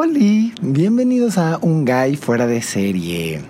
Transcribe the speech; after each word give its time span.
Hola, 0.00 0.52
bienvenidos 0.62 1.38
a 1.38 1.58
Un 1.60 1.84
Guy 1.84 2.14
Fuera 2.14 2.46
de 2.46 2.62
Serie. 2.62 3.42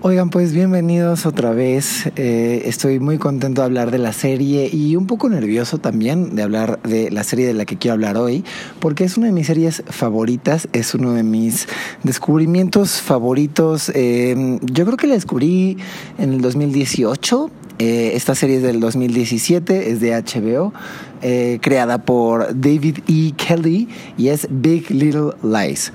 Oigan, 0.00 0.30
pues 0.30 0.52
bienvenidos 0.52 1.24
otra 1.24 1.52
vez. 1.52 2.10
Eh, 2.16 2.62
estoy 2.64 2.98
muy 2.98 3.18
contento 3.18 3.60
de 3.60 3.66
hablar 3.66 3.92
de 3.92 3.98
la 3.98 4.12
serie 4.12 4.68
y 4.72 4.96
un 4.96 5.06
poco 5.06 5.28
nervioso 5.28 5.78
también 5.78 6.34
de 6.34 6.42
hablar 6.42 6.82
de 6.82 7.12
la 7.12 7.22
serie 7.22 7.46
de 7.46 7.54
la 7.54 7.64
que 7.64 7.76
quiero 7.76 7.92
hablar 7.92 8.16
hoy, 8.16 8.44
porque 8.80 9.04
es 9.04 9.18
una 9.18 9.26
de 9.26 9.32
mis 9.32 9.46
series 9.46 9.84
favoritas, 9.86 10.68
es 10.72 10.96
uno 10.96 11.12
de 11.12 11.22
mis 11.22 11.68
descubrimientos 12.02 13.00
favoritos. 13.00 13.92
Eh, 13.94 14.58
yo 14.62 14.84
creo 14.84 14.96
que 14.96 15.06
la 15.06 15.14
descubrí 15.14 15.78
en 16.18 16.32
el 16.32 16.40
2018. 16.40 17.52
Eh, 17.80 18.12
esta 18.14 18.36
serie 18.36 18.58
es 18.58 18.62
del 18.62 18.78
2017, 18.78 19.90
es 19.90 20.00
de 20.00 20.12
HBO, 20.12 20.72
creada 21.60 21.98
por 21.98 22.48
David 22.54 22.98
E. 23.08 23.32
Kelly 23.32 23.88
y 24.16 24.28
es 24.28 24.46
Big 24.50 24.88
Little 24.90 25.32
Lies 25.42 25.92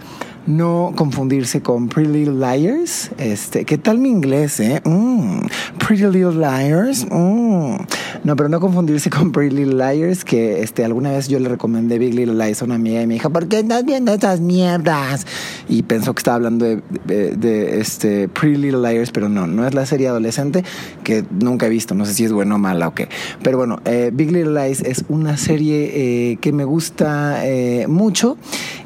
no 0.47 0.93
confundirse 0.95 1.61
con 1.61 1.87
Pretty 1.87 2.11
Little 2.11 2.35
Liars. 2.35 3.11
Este, 3.17 3.65
¿qué 3.65 3.77
tal 3.77 3.97
mi 3.97 4.09
inglés, 4.09 4.59
eh? 4.59 4.81
Mm, 4.83 5.39
Pretty 5.79 6.03
Little 6.03 6.33
Liars. 6.33 7.05
Mm. 7.09 7.77
No, 8.23 8.35
pero 8.35 8.49
no 8.49 8.59
confundirse 8.59 9.09
con 9.09 9.31
Pretty 9.31 9.55
Little 9.55 9.75
Liars, 9.75 10.23
que 10.23 10.61
este, 10.61 10.83
alguna 10.83 11.11
vez 11.11 11.27
yo 11.27 11.39
le 11.39 11.49
recomendé 11.49 11.99
Big 11.99 12.13
Little 12.13 12.35
Lies 12.35 12.61
a 12.61 12.65
una 12.65 12.75
amiga 12.75 13.01
y 13.01 13.07
me 13.07 13.15
dijo, 13.15 13.29
¿por 13.29 13.47
qué 13.47 13.59
estás 13.59 13.85
viendo 13.85 14.13
estas 14.13 14.39
mierdas? 14.39 15.25
Y 15.67 15.83
pensó 15.83 16.13
que 16.13 16.19
estaba 16.19 16.35
hablando 16.35 16.65
de, 16.65 17.79
este, 17.79 18.27
Pretty 18.27 18.57
Little 18.57 18.81
Liars, 18.81 19.11
pero 19.11 19.29
no, 19.29 19.47
no 19.47 19.67
es 19.67 19.73
la 19.73 19.85
serie 19.85 20.07
adolescente 20.07 20.63
que 21.03 21.23
nunca 21.31 21.67
he 21.67 21.69
visto. 21.69 21.95
No 21.95 22.05
sé 22.05 22.13
si 22.13 22.23
es 22.23 22.31
buena 22.31 22.55
o 22.55 22.57
mala 22.57 22.87
o 22.87 22.93
qué. 22.93 23.09
Pero 23.43 23.57
bueno, 23.57 23.79
eh, 23.85 24.11
Big 24.13 24.31
Little 24.31 24.53
Lies 24.53 24.81
es 24.81 25.05
una 25.09 25.37
serie 25.37 25.91
eh, 26.31 26.37
que 26.37 26.51
me 26.51 26.65
gusta 26.65 27.45
eh, 27.45 27.87
mucho 27.87 28.37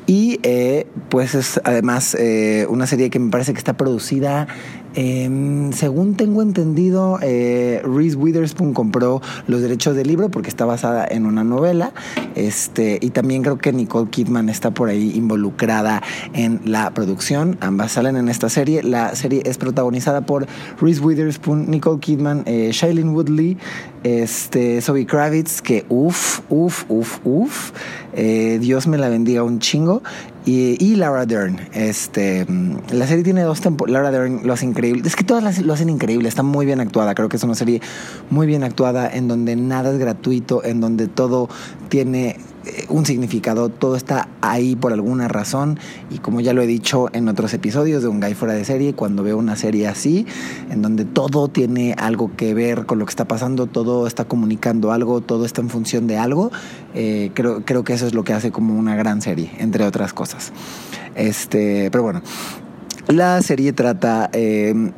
y 0.10 0.40
pues 1.10 1.36
es 1.36 1.62
además 1.64 2.18
una 2.68 2.88
serie 2.88 3.12
que 3.12 3.20
me 3.20 3.30
parece 3.30 3.54
que 3.54 3.60
está 3.60 3.78
producida 3.78 4.48
Em, 4.96 5.72
según 5.72 6.16
tengo 6.16 6.42
entendido, 6.42 7.20
eh, 7.22 7.82
Reese 7.84 8.16
Witherspoon 8.18 8.74
compró 8.74 9.22
los 9.48 9.62
derechos 9.62 9.96
del 9.96 10.08
libro 10.08 10.30
porque 10.30 10.50
está 10.50 10.66
basada 10.66 11.06
en 11.10 11.26
una 11.26 11.44
novela. 11.44 11.94
Este, 12.36 12.98
y 13.00 13.12
también 13.12 13.44
creo 13.44 13.60
que 13.60 13.72
Nicole 13.72 14.10
Kidman 14.10 14.50
está 14.50 14.72
por 14.72 14.90
ahí 14.90 15.12
involucrada 15.16 16.02
en 16.34 16.62
la 16.66 16.92
producción. 16.92 17.58
Ambas 17.62 17.94
salen 17.94 18.18
en 18.18 18.30
esta 18.30 18.50
serie. 18.50 18.82
La 18.82 19.16
serie 19.16 19.44
es 19.46 19.58
protagonizada 19.58 20.22
por 20.22 20.48
Reese 20.82 21.02
Witherspoon, 21.02 21.70
Nicole 21.70 22.00
Kidman, 22.00 22.44
eh, 22.46 22.72
Shailene 22.74 23.12
Woodley, 23.12 23.58
este, 24.04 24.82
Zoe 24.82 25.06
Kravitz, 25.06 25.62
que 25.62 25.86
uff, 25.90 26.42
uff, 26.50 26.86
uff, 26.90 27.20
uff. 27.24 27.72
Eh, 28.14 28.58
Dios 28.60 28.88
me 28.88 28.98
la 28.98 29.10
bendiga 29.10 29.44
un 29.44 29.60
chingo. 29.60 30.02
Y, 30.46 30.84
y, 30.84 30.96
Laura 30.96 31.26
Dern. 31.26 31.60
Este, 31.74 32.46
la 32.92 33.06
serie 33.08 33.24
tiene 33.24 33.42
dos 33.44 33.62
temporadas. 33.62 33.94
Laura 33.94 34.12
Dern 34.12 34.48
lo 34.48 34.54
hace 34.54 34.66
increíble. 34.66 35.04
Es 35.06 35.16
que 35.16 35.24
todas 35.24 35.60
lo 35.60 35.74
hacen 35.74 35.90
increíble. 35.90 36.28
Está 36.28 36.44
muy 36.44 36.66
bien 36.66 36.80
actuada. 36.80 37.14
Creo 37.14 37.30
que 37.30 37.38
es 37.38 37.44
una 37.44 37.56
serie 37.56 37.82
muy 38.30 38.48
bien 38.48 38.64
actuada 38.64 39.10
en 39.10 39.28
donde 39.28 39.56
nada 39.56 39.92
es 39.92 40.00
gratuito, 40.00 40.64
en 40.64 40.82
donde 40.82 41.08
todo 41.08 41.50
tiene 41.90 42.38
un 42.90 43.06
significado, 43.06 43.70
todo 43.70 43.96
está 43.96 44.28
ahí 44.42 44.76
por 44.76 44.94
alguna 44.94 45.28
razón 45.28 45.80
y 46.10 46.20
como 46.20 46.42
ya 46.42 46.54
lo 46.54 46.62
he 46.62 46.68
dicho 46.68 47.08
en 47.14 47.28
otros 47.28 47.54
episodios 47.54 48.02
de 48.02 48.10
Un 48.10 48.20
Guy 48.20 48.34
Fuera 48.34 48.54
de 48.54 48.66
Serie, 48.66 48.94
cuando 48.94 49.24
veo 49.24 49.38
una 49.38 49.56
serie 49.56 49.88
así, 49.88 50.26
en 50.70 50.82
donde 50.82 51.06
todo 51.06 51.48
tiene 51.48 51.94
algo 51.98 52.32
que 52.36 52.54
ver 52.54 52.86
con 52.86 53.00
lo 53.00 53.06
que 53.06 53.12
está 53.12 53.26
pasando, 53.26 53.68
todo 53.68 54.08
está 54.08 54.26
comunicando 54.26 54.92
algo, 54.92 55.22
todo 55.22 55.46
está 55.46 55.62
en 55.62 55.70
función 55.70 56.08
de 56.08 56.18
algo, 56.18 56.52
eh, 56.94 57.32
creo, 57.34 57.64
creo 57.66 57.84
que 57.84 57.94
eso 57.94 58.08
es 58.08 58.14
lo 58.14 58.24
que 58.24 58.34
hace 58.34 58.52
como 58.52 58.78
una 58.78 58.96
gran 58.96 59.22
serie, 59.22 59.52
entre 59.60 59.86
otras 59.86 60.14
cosas. 60.14 60.52
Este, 61.16 61.90
pero 61.92 62.04
bueno, 62.04 62.22
la 63.08 63.42
serie 63.42 63.74
trata... 63.74 64.30
Eh, 64.34 64.92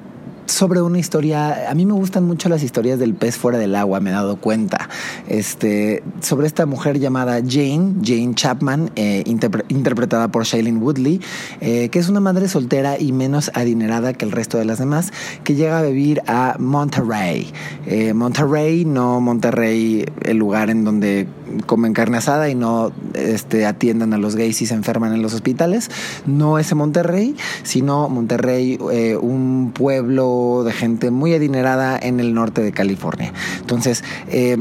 sobre 0.52 0.82
una 0.82 1.00
historia. 1.00 1.70
A 1.70 1.74
mí 1.74 1.86
me 1.86 1.94
gustan 1.94 2.26
mucho 2.26 2.50
las 2.50 2.64
historias 2.64 3.00
del 3.00 3.14
pez 3.14 3.38
fuera 3.38 3.58
del 3.58 3.76
agua, 3.76 4.00
me 4.00 4.10
he 4.10 4.14
dado 4.14 4.36
cuenta. 4.36 4.90
Este, 5.28 6.04
sobre 6.20 6.48
esta 6.48 6.66
mujer 6.66 7.00
llamada 7.00 7.42
Jane, 7.46 7.96
Jane 8.04 8.34
Chapman, 8.36 8.92
eh, 8.96 9.24
interpretada 9.26 10.28
por 10.30 10.44
Shailene 10.44 10.80
Woodley, 10.80 11.22
eh, 11.62 11.90
que 11.90 12.00
es 12.00 12.10
una 12.10 12.20
madre 12.20 12.48
soltera 12.48 13.00
y 13.00 13.12
menos 13.12 13.52
adinerada 13.54 14.14
que 14.14 14.26
el 14.26 14.32
resto 14.32 14.58
de 14.58 14.66
las 14.66 14.80
demás, 14.80 15.12
que 15.44 15.56
llega 15.56 15.80
a 15.80 15.84
vivir 15.84 16.22
a 16.28 16.56
Monterrey. 16.60 17.52
Eh, 17.86 18.14
Monterrey, 18.14 18.86
no 18.86 19.22
Monterrey, 19.22 20.06
el 20.24 20.38
lugar 20.38 20.70
en 20.70 20.84
donde 20.84 21.28
comen 21.66 21.94
carne 21.94 22.18
asada 22.18 22.50
y 22.50 22.56
no 22.56 22.92
este, 23.14 23.66
atiendan 23.66 24.14
a 24.14 24.18
los 24.18 24.36
gays 24.36 24.62
y 24.62 24.66
se 24.66 24.74
enferman 24.74 25.14
en 25.14 25.22
los 25.22 25.34
hospitales. 25.34 25.90
No 26.26 26.60
ese 26.60 26.76
Monterrey, 26.76 27.36
sino 27.64 28.10
Monterrey, 28.10 28.78
un 29.22 29.72
pueblo 29.74 30.64
de 30.64 30.72
gente 30.72 31.12
muy 31.12 31.34
adinerada 31.34 31.98
en 32.02 32.20
el 32.20 32.34
norte 32.34 32.62
de 32.62 32.72
California. 32.72 33.34
Entonces, 33.60 34.04
eh, 34.30 34.58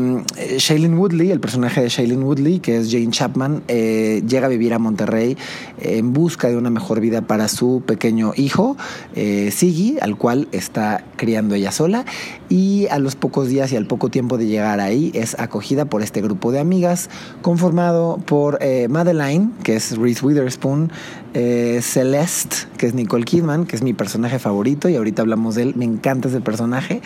Shailene 0.58 0.96
Woodley, 0.96 1.30
el 1.30 1.40
personaje 1.40 1.82
de 1.82 1.88
Shailene 1.88 2.24
Woodley, 2.24 2.60
que 2.60 2.78
es 2.78 2.90
Jane 2.90 3.10
Chapman, 3.10 3.62
eh, 3.68 4.22
llega 4.26 4.46
a 4.46 4.48
vivir 4.48 4.74
a 4.74 4.78
Monterrey 4.78 5.36
en 5.80 6.12
busca 6.12 6.48
de 6.48 6.56
una 6.56 6.70
mejor 6.70 7.00
vida 7.00 7.22
para 7.22 7.48
su 7.48 7.82
pequeño 7.84 8.32
hijo, 8.36 8.76
eh, 9.14 9.50
Siggy, 9.52 9.98
al 10.00 10.16
cual 10.16 10.48
está 10.52 11.04
criando 11.16 11.54
ella 11.54 11.72
sola. 11.72 12.04
Y 12.50 12.86
a 12.88 12.98
los 12.98 13.16
pocos 13.16 13.48
días 13.48 13.72
y 13.72 13.76
al 13.76 13.86
poco 13.86 14.10
tiempo 14.10 14.36
de 14.36 14.46
llegar 14.46 14.80
ahí, 14.80 15.10
es 15.14 15.38
acogida 15.38 15.86
por 15.86 16.02
este 16.02 16.20
grupo 16.20 16.52
de 16.52 16.60
amigas, 16.60 17.08
conformado 17.40 18.18
por 18.18 18.58
eh, 18.60 18.88
Madeline, 18.88 19.52
que 19.62 19.76
es 19.76 19.96
Reese 19.96 20.26
Witherspoon, 20.26 20.92
Celeste, 21.32 22.56
que 22.76 22.86
es 22.86 22.94
Nicole 22.94 23.24
Kidman, 23.24 23.64
que 23.64 23.76
es 23.76 23.82
mi 23.82 23.94
personaje 23.94 24.40
favorito, 24.40 24.88
y 24.88 24.96
ahorita 24.96 25.22
hablamos 25.22 25.54
de 25.54 25.62
él 25.62 25.74
me 25.76 25.84
encanta 25.84 26.28
ese 26.28 26.40
personaje. 26.40 27.00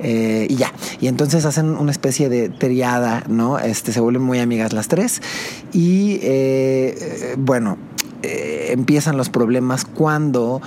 Eh, 0.00 0.46
y 0.48 0.56
ya. 0.56 0.72
Y 1.00 1.08
entonces 1.08 1.44
hacen 1.44 1.76
una 1.76 1.90
especie 1.90 2.28
de 2.28 2.48
triada, 2.48 3.24
¿no? 3.28 3.58
Este, 3.58 3.92
se 3.92 4.00
vuelven 4.00 4.22
muy 4.22 4.38
amigas 4.38 4.72
las 4.72 4.88
tres. 4.88 5.22
Y 5.72 6.18
eh, 6.22 7.34
bueno, 7.38 7.78
eh, 8.22 8.68
empiezan 8.72 9.16
los 9.16 9.28
problemas 9.28 9.84
cuando 9.84 10.60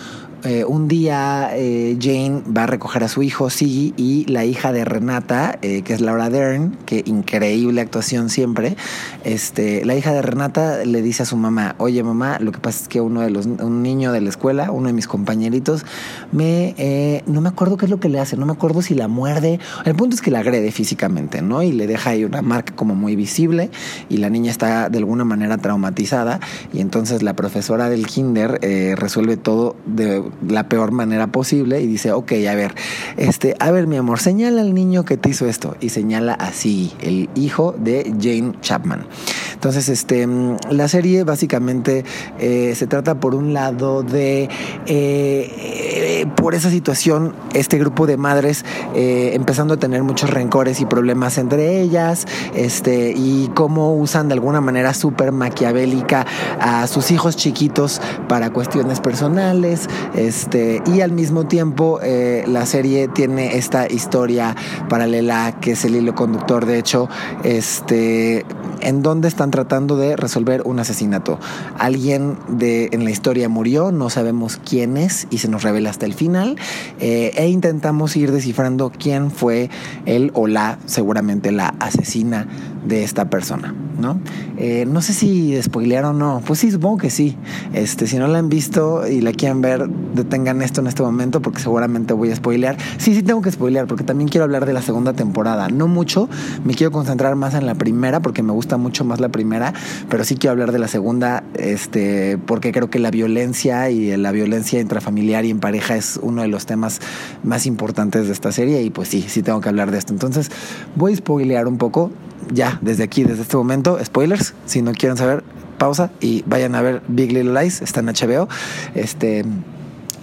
eh, 0.44 0.64
un 0.64 0.88
día 0.88 1.50
eh, 1.54 1.98
Jane 2.00 2.42
va 2.46 2.64
a 2.64 2.68
recoger 2.68 3.04
a 3.04 3.10
su 3.10 3.22
hijo 3.24 3.50
Siggy 3.50 3.94
y 3.98 4.26
la 4.26 4.46
hija 4.46 4.72
de 4.72 4.86
Renata, 4.86 5.60
eh, 5.62 5.82
que 5.82 5.94
es 5.94 6.02
Laura 6.02 6.30
Dern, 6.30 6.78
que 6.86 7.04
increíble 7.06 7.82
actuación 7.82 8.30
siempre. 8.30 8.78
Este, 9.24 9.84
la 9.84 9.96
hija 9.96 10.14
de 10.14 10.22
Renata 10.22 10.86
le 10.86 11.02
dice 11.02 11.24
a 11.24 11.26
su 11.26 11.36
mamá, 11.36 11.76
oye 11.78 12.04
mamá, 12.04 12.40
lo 12.40 12.52
que 12.52 12.60
pasa 12.60 12.84
es 12.84 12.88
que 12.88 13.02
uno 13.02 13.22
de 13.22 13.30
los, 13.30 13.48
un 13.48 13.84
niño 13.84 14.12
de 14.14 14.22
la 14.22 14.30
escuela, 14.30 14.72
uno 14.72 14.88
de 14.88 14.94
mis 14.94 15.08
compañeritos, 15.08 15.86
me, 16.32 17.24
no 17.26 17.42
me 17.42 17.50
acuerdo 17.50 17.76
qué 17.76 17.86
es 17.86 17.92
lo 17.92 18.00
que 18.00 18.08
le 18.08 18.20
hace, 18.20 18.38
no 18.38 18.46
me 18.46 18.54
acuerdo 18.54 18.82
si 18.82 18.96
la 18.96 19.08
muerde. 19.08 19.60
El 19.86 19.96
punto 19.96 20.16
es 20.16 20.22
que 20.22 20.32
la 20.32 20.40
agrede 20.40 20.72
físicamente, 20.72 21.42
¿no? 21.42 21.64
Y 21.64 21.72
le 21.74 21.88
deja 21.88 22.12
ahí 22.12 22.24
una 22.24 22.42
marca 22.42 22.74
como 22.76 22.96
muy 22.96 23.16
visible 23.16 23.72
y 24.10 24.18
la 24.18 24.30
niña 24.30 24.52
está 24.52 24.90
de 24.90 25.00
alguna 25.00 25.26
manera 25.26 25.58
traumatizada 25.58 26.40
y 26.72 26.80
entonces 26.80 27.24
la 27.24 27.36
profesora 27.36 27.90
del 27.90 28.08
kinder 28.08 28.60
resuelve 28.98 29.38
todo 29.38 29.76
de 29.86 30.29
la 30.48 30.68
peor 30.70 30.92
manera 30.92 31.28
posible 31.28 31.82
y 31.82 31.88
dice, 31.88 32.12
ok, 32.12 32.32
a 32.50 32.56
ver, 32.56 32.74
este, 33.18 33.56
a 33.60 33.72
ver, 33.72 33.88
mi 33.88 33.98
amor, 33.98 34.20
señala 34.20 34.62
al 34.62 34.74
niño 34.74 35.06
que 35.06 35.18
te 35.18 35.30
hizo 35.30 35.48
esto 35.48 35.76
y 35.80 35.90
señala 35.90 36.34
así, 36.34 36.94
el 37.02 37.30
hijo 37.36 37.76
de 37.78 38.14
Jane 38.20 38.54
Chapman. 38.62 39.06
Entonces, 39.54 39.90
este, 39.90 40.28
la 40.70 40.88
serie 40.88 41.24
básicamente 41.24 42.06
eh, 42.40 42.74
se 42.76 42.88
trata 42.88 43.20
por 43.20 43.36
un 43.36 43.54
lado 43.54 44.04
de, 44.04 44.50
eh, 44.86 46.26
por 46.36 46.56
esa 46.56 46.70
situación, 46.70 47.34
este 47.54 47.78
grupo 47.78 48.08
de 48.08 48.18
madres 48.18 48.64
eh, 48.96 49.32
empezando 49.34 49.74
a 49.74 49.78
tener 49.78 50.04
muchos 50.04 50.30
rencores 50.30 50.80
y 50.82 50.86
problemas 50.86 51.38
entre 51.38 51.82
ellas, 51.82 52.26
este, 52.56 53.14
y 53.16 53.50
cómo 53.54 53.96
usan 53.96 54.28
de 54.30 54.34
alguna 54.34 54.62
manera 54.62 54.94
súper 54.94 55.32
maquiavélica 55.32 56.25
a 56.60 56.88
sus 56.88 57.12
hijos 57.12 57.36
chiquitos 57.36 58.02
para 58.28 58.52
cuestiones 58.52 59.00
personales, 59.00 59.90
este, 60.19 60.83
y 60.86 61.00
al 61.00 61.13
mismo 61.13 61.48
tiempo 61.48 62.01
eh, 62.04 62.44
la 62.45 62.66
serie 62.66 63.07
tiene 63.07 63.56
esta 63.56 63.88
historia 63.89 64.54
paralela 64.89 65.56
que 65.62 65.71
es 65.71 65.86
el 65.86 65.95
hilo 65.95 66.13
conductor, 66.13 66.66
de 66.66 66.77
hecho, 66.77 67.07
este, 67.45 68.45
en 68.81 69.01
donde 69.01 69.30
están 69.30 69.50
tratando 69.50 69.95
de 69.95 70.18
resolver 70.18 70.62
un 70.66 70.80
asesinato. 70.80 71.39
Alguien 71.77 72.38
de, 72.50 72.89
en 72.92 73.06
la 73.06 73.12
historia 73.12 73.48
murió, 73.48 73.94
no 73.94 74.10
sabemos 74.10 74.60
quién 74.63 74.98
es 74.98 75.25
y 75.30 75.38
se 75.38 75.48
nos 75.48 75.63
revela 75.63 75.89
hasta 75.89 76.06
el 76.06 76.13
final, 76.13 76.57
eh, 77.00 77.31
e 77.36 77.48
intentamos 77.48 78.18
ir 78.18 78.33
descifrando 78.33 78.92
quién 78.92 79.31
fue 79.31 79.69
él 80.06 80.31
o 80.33 80.48
la, 80.48 80.80
seguramente 80.86 81.54
la 81.54 81.75
asesina 81.80 82.45
de 82.86 83.04
esta 83.04 83.30
persona. 83.30 83.74
¿no? 84.00 84.20
Eh, 84.58 84.86
no 84.88 85.02
sé 85.02 85.14
si 85.14 85.62
spoilear 85.62 86.06
o 86.06 86.14
no. 86.14 86.42
Pues 86.46 86.60
sí, 86.60 86.72
supongo 86.72 86.98
que 86.98 87.10
sí. 87.10 87.36
Este, 87.74 88.08
si 88.08 88.18
no 88.18 88.28
la 88.28 88.40
han 88.40 88.50
visto 88.50 89.08
y 89.08 89.22
la 89.22 89.31
quieren 89.31 89.62
ver, 89.62 89.88
detengan 89.88 90.62
esto 90.62 90.81
en 90.81 90.88
este 90.88 91.04
momento 91.04 91.42
porque 91.42 91.60
seguramente 91.60 92.14
voy 92.14 92.31
a 92.31 92.36
spoilear. 92.36 92.78
Sí, 92.98 93.14
sí 93.14 93.22
tengo 93.22 93.42
que 93.42 93.52
spoilear 93.52 93.88
porque 93.88 94.04
también 94.04 94.30
quiero 94.30 94.46
hablar 94.46 94.66
de 94.66 94.74
la 94.74 94.81
segunda 94.81 95.14
temporada. 95.14 95.68
No 95.70 95.88
mucho, 95.88 96.30
me 96.64 96.74
quiero 96.74 96.92
concentrar 96.92 97.36
más 97.36 97.54
en 97.54 97.66
la 97.66 97.76
primera 97.76 98.22
porque 98.22 98.42
me 98.42 98.54
gusta 98.54 98.78
mucho 98.78 99.04
más 99.04 99.20
la 99.20 99.30
primera, 99.30 99.74
pero 100.10 100.24
sí 100.24 100.36
quiero 100.36 100.52
hablar 100.52 100.72
de 100.72 100.80
la 100.80 100.88
segunda, 100.88 101.44
este, 101.54 102.38
porque 102.38 102.72
creo 102.72 102.90
que 102.90 103.00
la 103.00 103.12
violencia 103.12 103.90
y 103.90 104.16
la 104.18 104.32
violencia 104.32 104.80
intrafamiliar 104.80 105.46
y 105.46 105.52
en 105.52 105.60
pareja 105.60 105.96
es 105.96 106.20
uno 106.22 106.42
de 106.42 106.48
los 106.48 106.66
temas 106.66 107.02
más 107.44 107.66
importantes 107.66 108.28
de 108.28 108.34
esta 108.34 108.52
serie 108.52 108.82
y 108.82 108.90
pues 108.90 109.10
sí, 109.10 109.25
sí 109.28 109.42
tengo 109.42 109.62
que 109.62 109.70
hablar 109.70 109.92
de 109.92 109.98
esto. 109.98 110.14
Entonces, 110.14 110.52
voy 110.96 111.14
a 111.14 111.16
spoilear 111.16 111.68
un 111.68 111.78
poco 111.78 112.12
ya, 112.51 112.80
desde 112.81 113.03
aquí, 113.03 113.24
desde 113.24 113.44
este 113.44 113.57
momento, 113.57 113.97
spoilers, 114.03 114.53
si 114.65 114.81
no 114.81 114.91
quieren 114.94 115.18
saber, 115.18 115.44
pausa 115.77 116.12
y 116.19 116.44
vayan 116.45 116.75
a 116.75 116.81
ver 116.81 117.01
Big 117.07 117.31
Little 117.31 117.59
Lies, 117.59 117.81
está 117.81 118.01
en 118.01 118.07
HBO. 118.07 118.47
Este 118.95 119.45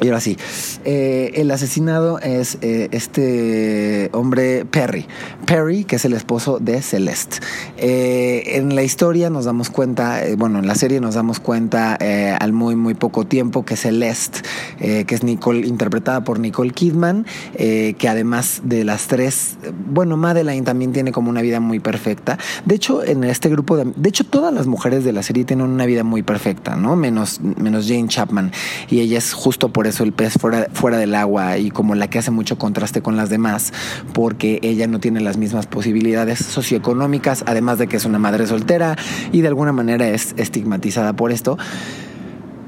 y 0.00 0.08
ahora 0.08 0.20
sí, 0.20 0.36
eh, 0.84 1.32
el 1.34 1.50
asesinado 1.50 2.18
es 2.18 2.58
eh, 2.60 2.88
este 2.90 4.10
hombre 4.12 4.64
Perry. 4.64 5.06
Perry, 5.46 5.84
que 5.84 5.96
es 5.96 6.04
el 6.04 6.12
esposo 6.12 6.58
de 6.60 6.82
Celeste. 6.82 7.38
Eh, 7.78 8.56
en 8.56 8.74
la 8.74 8.82
historia 8.82 9.30
nos 9.30 9.44
damos 9.46 9.70
cuenta, 9.70 10.20
bueno, 10.36 10.58
en 10.58 10.66
la 10.66 10.74
serie 10.74 11.00
nos 11.00 11.14
damos 11.14 11.40
cuenta 11.40 11.96
al 12.40 12.52
muy, 12.52 12.76
muy 12.76 12.94
poco 12.94 13.26
tiempo 13.26 13.64
que 13.64 13.76
Celeste, 13.76 14.40
que 14.78 15.06
es 15.08 15.22
Nicole, 15.22 15.66
interpretada 15.66 16.24
por 16.24 16.40
Nicole 16.40 16.70
Kidman, 16.70 17.26
que 17.56 18.08
además 18.08 18.62
de 18.64 18.84
las 18.84 19.06
tres, 19.06 19.56
bueno, 19.88 20.16
Madeline 20.16 20.64
también 20.64 20.92
tiene 20.92 21.12
como 21.12 21.30
una 21.30 21.42
vida 21.42 21.60
muy 21.60 21.80
perfecta. 21.80 22.38
De 22.64 22.74
hecho, 22.74 23.04
en 23.04 23.24
este 23.24 23.48
grupo 23.48 23.76
de. 23.76 23.92
De 23.96 24.08
hecho, 24.08 24.24
todas 24.24 24.52
las 24.52 24.66
mujeres 24.66 25.04
de 25.04 25.12
la 25.12 25.22
serie 25.22 25.44
tienen 25.44 25.66
una 25.66 25.86
vida 25.86 26.04
muy 26.04 26.22
perfecta, 26.22 26.76
¿no? 26.76 26.96
Menos, 26.96 27.40
menos 27.40 27.86
Jane 27.86 28.08
Chapman. 28.08 28.52
Y 28.88 29.00
ella 29.00 29.18
es 29.18 29.32
justo 29.32 29.68
por 29.70 29.85
el 29.86 30.12
pez 30.12 30.34
fuera, 30.34 30.68
fuera 30.72 30.98
del 30.98 31.14
agua 31.14 31.58
y 31.58 31.70
como 31.70 31.94
la 31.94 32.08
que 32.08 32.18
hace 32.18 32.30
mucho 32.30 32.58
contraste 32.58 33.02
con 33.02 33.16
las 33.16 33.30
demás, 33.30 33.72
porque 34.12 34.58
ella 34.62 34.86
no 34.86 35.00
tiene 35.00 35.20
las 35.20 35.36
mismas 35.36 35.66
posibilidades 35.66 36.40
socioeconómicas, 36.40 37.44
además 37.46 37.78
de 37.78 37.86
que 37.86 37.96
es 37.96 38.04
una 38.04 38.18
madre 38.18 38.46
soltera 38.46 38.96
y 39.32 39.40
de 39.40 39.48
alguna 39.48 39.72
manera 39.72 40.08
es 40.08 40.34
estigmatizada 40.36 41.14
por 41.14 41.32
esto. 41.32 41.58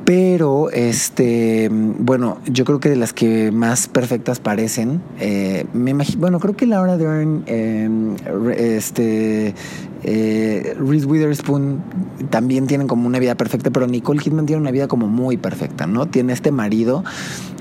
Pero, 0.08 0.70
este, 0.70 1.68
bueno, 1.70 2.38
yo 2.46 2.64
creo 2.64 2.80
que 2.80 2.88
de 2.88 2.96
las 2.96 3.12
que 3.12 3.52
más 3.52 3.88
perfectas 3.88 4.40
parecen, 4.40 5.02
eh, 5.20 5.66
me 5.74 5.90
imagino, 5.90 6.18
bueno, 6.18 6.40
creo 6.40 6.56
que 6.56 6.64
Laura 6.64 6.96
Dern, 6.96 7.42
em, 7.44 8.16
este, 8.56 9.54
eh, 10.04 10.76
Reese 10.80 11.04
Witherspoon 11.04 11.82
también 12.30 12.66
tienen 12.66 12.86
como 12.86 13.06
una 13.06 13.18
vida 13.18 13.34
perfecta, 13.34 13.68
pero 13.68 13.86
Nicole 13.86 14.18
Kidman 14.18 14.46
tiene 14.46 14.62
una 14.62 14.70
vida 14.70 14.88
como 14.88 15.08
muy 15.08 15.36
perfecta, 15.36 15.86
¿no? 15.86 16.06
Tiene 16.06 16.32
este 16.32 16.52
marido 16.52 17.04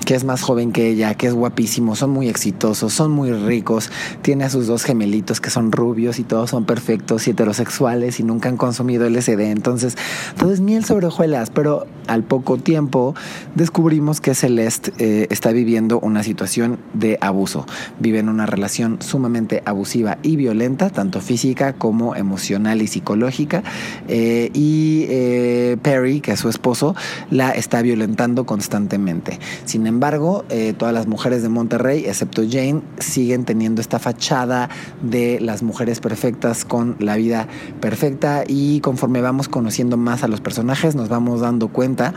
que 0.07 0.15
es 0.15 0.23
más 0.23 0.41
joven 0.41 0.71
que 0.71 0.87
ella, 0.87 1.15
que 1.15 1.27
es 1.27 1.33
guapísimo, 1.33 1.97
son 1.97 2.11
muy 2.11 2.29
exitosos, 2.29 2.93
son 2.93 3.11
muy 3.11 3.33
ricos, 3.33 3.91
tiene 4.21 4.45
a 4.45 4.49
sus 4.49 4.65
dos 4.65 4.85
gemelitos 4.85 5.41
que 5.41 5.49
son 5.49 5.73
rubios 5.73 6.17
y 6.17 6.23
todos 6.23 6.51
son 6.51 6.63
perfectos 6.63 7.27
y 7.27 7.31
heterosexuales 7.31 8.21
y 8.21 8.23
nunca 8.23 8.47
han 8.47 8.55
consumido 8.55 9.05
LSD, 9.09 9.41
entonces 9.51 9.97
todo 10.37 10.53
es 10.53 10.61
miel 10.61 10.85
sobre 10.85 11.07
hojuelas, 11.07 11.49
pero 11.49 11.87
al 12.07 12.23
poco 12.23 12.55
tiempo 12.55 13.15
descubrimos 13.55 14.21
que 14.21 14.33
Celeste 14.33 14.93
eh, 14.97 15.27
está 15.29 15.51
viviendo 15.51 15.99
una 15.99 16.23
situación 16.23 16.79
de 16.93 17.17
abuso, 17.19 17.65
vive 17.99 18.19
en 18.19 18.29
una 18.29 18.45
relación 18.45 19.01
sumamente 19.01 19.61
abusiva 19.65 20.19
y 20.23 20.37
violenta, 20.37 20.89
tanto 20.89 21.19
física 21.19 21.73
como 21.73 22.15
emocional 22.15 22.81
y 22.81 22.87
psicológica, 22.87 23.61
eh, 24.07 24.51
y 24.53 25.05
eh, 25.09 25.75
Perry, 25.81 26.21
que 26.21 26.31
es 26.31 26.39
su 26.39 26.47
esposo, 26.47 26.95
la 27.29 27.51
está 27.51 27.81
violentando 27.81 28.45
constantemente. 28.45 29.37
Sin 29.65 29.85
embargo, 29.85 29.96
embargo, 29.97 30.45
eh, 30.49 30.73
todas 30.77 30.93
las 30.93 31.07
mujeres 31.07 31.41
de 31.41 31.49
Monterrey, 31.49 32.05
excepto 32.05 32.43
Jane, 32.47 32.81
siguen 32.99 33.45
teniendo 33.45 33.81
esta 33.81 33.99
fachada 33.99 34.69
de 35.01 35.39
las 35.39 35.63
mujeres 35.63 35.99
perfectas 35.99 36.65
con 36.65 36.95
la 36.99 37.15
vida 37.15 37.47
perfecta. 37.81 38.43
Y 38.47 38.79
conforme 38.81 39.21
vamos 39.21 39.49
conociendo 39.49 39.97
más 39.97 40.23
a 40.23 40.27
los 40.27 40.39
personajes 40.39 40.95
nos 40.95 41.09
vamos 41.09 41.41
dando 41.41 41.67
cuenta 41.69 42.13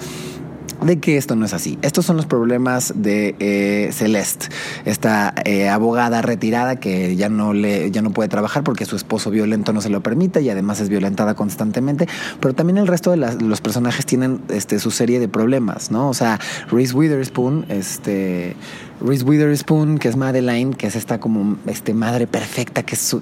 de 0.82 0.98
que 0.98 1.16
esto 1.16 1.36
no 1.36 1.44
es 1.44 1.52
así. 1.52 1.78
Estos 1.82 2.06
son 2.06 2.16
los 2.16 2.26
problemas 2.26 2.92
de 2.96 3.34
eh, 3.38 3.90
Celeste, 3.92 4.48
esta 4.84 5.34
eh, 5.44 5.68
abogada 5.68 6.22
retirada 6.22 6.76
que 6.76 7.16
ya 7.16 7.28
no 7.28 7.52
le 7.52 7.90
ya 7.90 8.02
no 8.02 8.10
puede 8.10 8.28
trabajar 8.28 8.64
porque 8.64 8.84
su 8.84 8.96
esposo 8.96 9.30
violento 9.30 9.72
no 9.72 9.80
se 9.80 9.90
lo 9.90 10.02
permite 10.02 10.40
y 10.42 10.50
además 10.50 10.80
es 10.80 10.88
violentada 10.88 11.34
constantemente. 11.34 12.08
Pero 12.40 12.54
también 12.54 12.78
el 12.78 12.86
resto 12.86 13.10
de 13.10 13.16
los 13.16 13.60
personajes 13.60 14.06
tienen 14.06 14.40
este, 14.48 14.78
su 14.78 14.90
serie 14.90 15.20
de 15.20 15.28
problemas, 15.28 15.90
¿no? 15.90 16.08
O 16.08 16.14
sea, 16.14 16.38
Reese 16.70 16.94
Witherspoon, 16.94 17.66
este 17.68 18.56
Reese 19.00 19.24
Witherspoon, 19.24 19.98
que 19.98 20.08
es 20.08 20.16
Madeline, 20.16 20.74
que 20.74 20.86
es 20.86 20.96
esta 20.96 21.18
como 21.18 21.56
este 21.66 21.94
madre 21.94 22.26
perfecta, 22.26 22.82
que 22.82 22.94
es, 22.94 23.16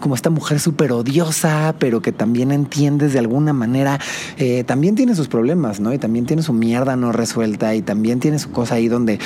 como 0.00 0.14
esta 0.14 0.30
mujer 0.30 0.60
súper 0.60 0.92
odiosa, 0.92 1.74
pero 1.78 2.02
que 2.02 2.12
también 2.12 2.52
entiendes 2.52 3.12
de 3.12 3.18
alguna 3.18 3.52
manera, 3.52 3.98
eh, 4.36 4.64
también 4.64 4.94
tiene 4.94 5.14
sus 5.14 5.28
problemas, 5.28 5.80
¿no? 5.80 5.92
Y 5.92 5.98
también 5.98 6.26
tiene 6.26 6.42
su 6.42 6.52
mierda 6.52 6.96
no 6.96 7.12
resuelta 7.12 7.74
y 7.74 7.82
también 7.82 8.20
tiene 8.20 8.38
su 8.38 8.50
cosa 8.50 8.76
ahí 8.76 8.88
donde 8.88 9.18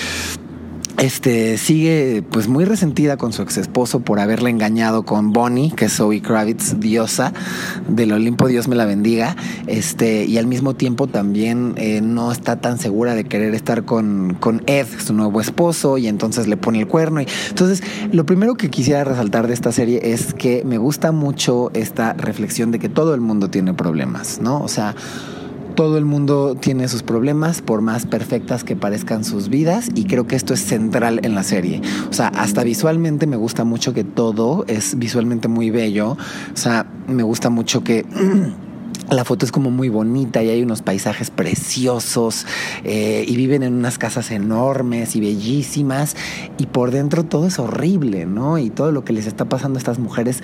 este 0.99 1.59
sigue 1.59 2.23
pues 2.31 2.49
muy 2.49 2.65
resentida 2.65 3.17
con 3.17 3.33
su 3.33 3.43
ex 3.43 3.57
esposo 3.57 4.01
por 4.01 4.21
haberla 4.21 4.51
engañado 4.51 5.05
con 5.05 5.33
Bonnie, 5.33 5.73
que 5.73 5.87
es 5.87 5.97
Zoe 5.97 6.21
Kravitz, 6.21 6.79
diosa 6.79 7.33
del 7.89 8.13
Olimpo, 8.13 8.49
Dios 8.49 8.69
me 8.69 8.77
la 8.77 8.85
bendiga, 8.85 9.37
este, 9.67 10.25
y 10.25 10.39
al 10.39 10.47
mismo 10.47 10.75
tiempo 10.75 11.07
también 11.07 11.75
eh, 11.77 12.01
no 12.01 12.33
está 12.33 12.61
tan 12.61 12.79
segura 12.79 13.15
de 13.15 13.25
querer 13.25 13.55
estar 13.55 13.85
con, 13.85 14.37
con 14.39 14.63
Ed, 14.67 14.87
su 15.05 15.13
nuevo 15.15 15.41
esposo, 15.41 15.99
y 15.99 16.09
entonces 16.09 16.47
le 16.47 16.57
pone 16.57 16.81
el 16.81 16.87
cuerno. 16.87 17.21
Y, 17.21 17.27
entonces, 17.49 17.83
lo 18.13 18.27
primero 18.27 18.55
que 18.55 18.71
quisiera 18.71 19.05
resaltar 19.05 19.47
de 19.47 19.55
esta 19.55 19.73
serie 19.73 20.13
es 20.13 20.35
que 20.35 20.63
me 20.65 20.79
gusta 20.79 21.13
mucho 21.13 21.71
esta 21.75 22.13
reflexión 22.15 22.71
de 22.71 22.79
que 22.79 22.89
todo 22.89 23.15
el 23.15 23.21
mundo 23.21 23.49
tiene 23.51 23.75
problemas, 23.75 24.41
¿no? 24.41 24.63
O 24.63 24.69
sea, 24.69 24.95
todo 25.75 25.99
el 25.99 26.05
mundo 26.05 26.57
tiene 26.59 26.89
sus 26.89 27.03
problemas, 27.03 27.63
por 27.63 27.81
más 27.81 28.07
perfectas 28.07 28.65
que 28.65 28.77
parezcan 28.77 29.25
sus 29.25 29.49
vidas, 29.49 29.89
y 29.95 30.05
creo 30.05 30.27
que 30.27 30.37
esto 30.37 30.55
es 30.55 30.61
central 30.61 31.21
en 31.23 31.35
la 31.35 31.43
serie. 31.43 31.81
O 32.11 32.13
sea, 32.13 32.29
hasta 32.29 32.63
visualmente 32.63 33.27
me 33.27 33.37
gusta 33.37 33.65
mucho 33.65 33.93
que 33.95 34.05
todo 34.05 34.65
es 34.69 34.99
visualmente 34.99 35.49
muy 35.49 35.71
bello. 35.71 36.13
O 36.13 36.57
sea, 36.57 36.87
me 37.07 37.23
gusta 37.23 37.51
mucho 37.51 37.83
que... 37.85 38.05
La 39.11 39.25
foto 39.25 39.45
es 39.45 39.53
como 39.53 39.71
muy 39.71 39.91
bonita 39.91 40.43
y 40.43 40.49
hay 40.49 40.63
unos 40.63 40.81
paisajes 40.81 41.31
preciosos 41.31 42.47
eh, 42.85 43.25
y 43.27 43.37
viven 43.37 43.63
en 43.63 43.75
unas 43.75 43.99
casas 43.99 44.31
enormes 44.31 45.17
y 45.17 45.21
bellísimas 45.21 46.17
y 46.57 46.67
por 46.67 46.93
dentro 46.93 47.25
todo 47.25 47.47
es 47.47 47.59
horrible, 47.59 48.25
¿no? 48.25 48.57
Y 48.59 48.71
todo 48.71 48.91
lo 48.91 49.05
que 49.05 49.13
les 49.13 49.27
está 49.27 49.45
pasando 49.47 49.77
a 49.77 49.81
estas 49.81 49.99
mujeres 49.99 50.43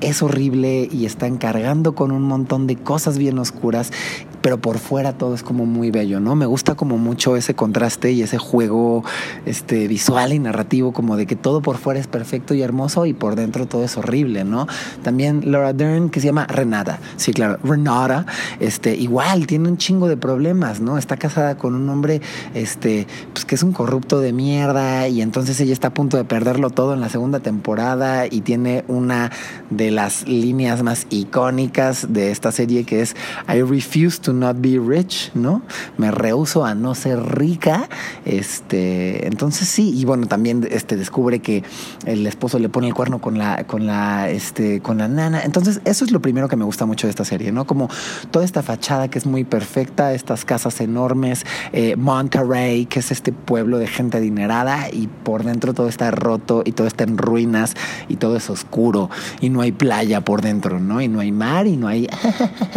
es 0.00 0.22
horrible 0.22 0.88
y 0.90 1.04
están 1.04 1.36
cargando 1.36 1.94
con 1.94 2.10
un 2.10 2.22
montón 2.22 2.66
de 2.66 2.76
cosas 2.76 3.18
bien 3.18 3.38
oscuras 3.38 3.92
pero 4.42 4.58
por 4.58 4.78
fuera 4.78 5.12
todo 5.12 5.34
es 5.34 5.42
como 5.42 5.66
muy 5.66 5.90
bello, 5.90 6.20
¿no? 6.20 6.34
Me 6.34 6.46
gusta 6.46 6.74
como 6.74 6.98
mucho 6.98 7.36
ese 7.36 7.54
contraste 7.54 8.12
y 8.12 8.22
ese 8.22 8.38
juego 8.38 9.04
este, 9.46 9.88
visual 9.88 10.32
y 10.32 10.38
narrativo, 10.38 10.92
como 10.92 11.16
de 11.16 11.26
que 11.26 11.36
todo 11.36 11.62
por 11.62 11.78
fuera 11.78 12.00
es 12.00 12.06
perfecto 12.06 12.54
y 12.54 12.62
hermoso 12.62 13.06
y 13.06 13.12
por 13.12 13.36
dentro 13.36 13.66
todo 13.66 13.84
es 13.84 13.96
horrible, 13.96 14.44
¿no? 14.44 14.66
También 15.02 15.50
Laura 15.50 15.72
Dern, 15.72 16.10
que 16.10 16.20
se 16.20 16.26
llama 16.26 16.46
Renata, 16.46 16.98
sí, 17.16 17.32
claro, 17.32 17.58
Renata, 17.62 18.26
este, 18.60 18.94
igual 18.96 19.46
tiene 19.46 19.68
un 19.68 19.76
chingo 19.76 20.08
de 20.08 20.16
problemas, 20.16 20.80
¿no? 20.80 20.98
Está 20.98 21.16
casada 21.16 21.56
con 21.56 21.74
un 21.74 21.88
hombre, 21.88 22.20
este, 22.54 23.06
pues 23.32 23.44
que 23.44 23.54
es 23.54 23.62
un 23.62 23.72
corrupto 23.72 24.20
de 24.20 24.32
mierda 24.32 25.08
y 25.08 25.22
entonces 25.22 25.60
ella 25.60 25.72
está 25.72 25.88
a 25.88 25.94
punto 25.94 26.16
de 26.16 26.24
perderlo 26.24 26.70
todo 26.70 26.94
en 26.94 27.00
la 27.00 27.08
segunda 27.08 27.40
temporada 27.40 28.26
y 28.26 28.40
tiene 28.40 28.84
una 28.88 29.30
de 29.70 29.90
las 29.90 30.26
líneas 30.26 30.82
más 30.82 31.06
icónicas 31.10 32.12
de 32.12 32.30
esta 32.30 32.52
serie 32.52 32.84
que 32.84 33.02
es 33.02 33.16
I 33.48 33.62
refuse 33.62 34.20
to 34.20 34.29
not 34.32 34.56
be 34.60 34.78
rich, 34.78 35.30
¿no? 35.34 35.62
Me 35.98 36.10
rehuso 36.10 36.64
a 36.64 36.74
no 36.74 36.94
ser 36.94 37.20
rica. 37.36 37.88
Este, 38.24 39.26
entonces 39.26 39.68
sí, 39.68 39.92
y 39.96 40.04
bueno, 40.04 40.26
también 40.26 40.66
este, 40.70 40.96
descubre 40.96 41.40
que 41.40 41.62
el 42.06 42.26
esposo 42.26 42.58
le 42.58 42.68
pone 42.68 42.88
el 42.88 42.94
cuerno 42.94 43.20
con 43.20 43.38
la, 43.38 43.64
con 43.64 43.86
la, 43.86 44.30
este, 44.30 44.80
con 44.80 44.98
la 44.98 45.08
nana. 45.08 45.42
Entonces, 45.42 45.80
eso 45.84 46.04
es 46.04 46.10
lo 46.10 46.20
primero 46.20 46.48
que 46.48 46.56
me 46.56 46.64
gusta 46.64 46.86
mucho 46.86 47.06
de 47.06 47.10
esta 47.10 47.24
serie, 47.24 47.52
¿no? 47.52 47.66
Como 47.66 47.88
toda 48.30 48.44
esta 48.44 48.62
fachada 48.62 49.08
que 49.08 49.18
es 49.18 49.26
muy 49.26 49.44
perfecta, 49.44 50.12
estas 50.14 50.44
casas 50.44 50.80
enormes, 50.80 51.44
eh, 51.72 51.96
Monterrey, 51.96 52.86
que 52.86 53.00
es 53.00 53.10
este 53.10 53.32
pueblo 53.32 53.78
de 53.78 53.86
gente 53.86 54.18
adinerada, 54.18 54.90
y 54.92 55.08
por 55.08 55.44
dentro 55.44 55.74
todo 55.74 55.88
está 55.88 56.10
roto 56.10 56.62
y 56.64 56.72
todo 56.72 56.86
está 56.86 57.04
en 57.04 57.18
ruinas 57.18 57.74
y 58.08 58.16
todo 58.16 58.36
es 58.36 58.50
oscuro 58.50 59.10
y 59.40 59.50
no 59.50 59.60
hay 59.60 59.72
playa 59.72 60.20
por 60.22 60.42
dentro, 60.42 60.80
¿no? 60.80 61.00
Y 61.00 61.08
no 61.08 61.20
hay 61.20 61.32
mar 61.32 61.66
y 61.66 61.76
no 61.76 61.88
hay 61.88 62.08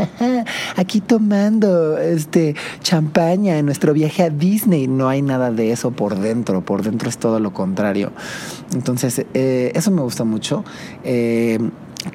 aquí 0.76 1.02
toma 1.02 1.43
este 2.02 2.56
champaña 2.82 3.58
en 3.58 3.66
nuestro 3.66 3.94
viaje 3.94 4.24
a 4.24 4.30
Disney. 4.30 4.88
No 4.88 5.10
hay 5.10 5.22
nada 5.22 5.52
de 5.52 5.72
eso 5.72 5.92
por 5.92 6.18
dentro. 6.18 6.62
Por 6.62 6.84
dentro 6.84 7.10
es 7.10 7.18
todo 7.18 7.40
lo 7.40 7.54
contrario. 7.54 8.12
Entonces, 8.74 9.26
eh, 9.34 9.72
eso 9.76 9.92
me 9.92 10.02
gusta 10.02 10.24
mucho. 10.24 10.64
Eh, 11.04 11.60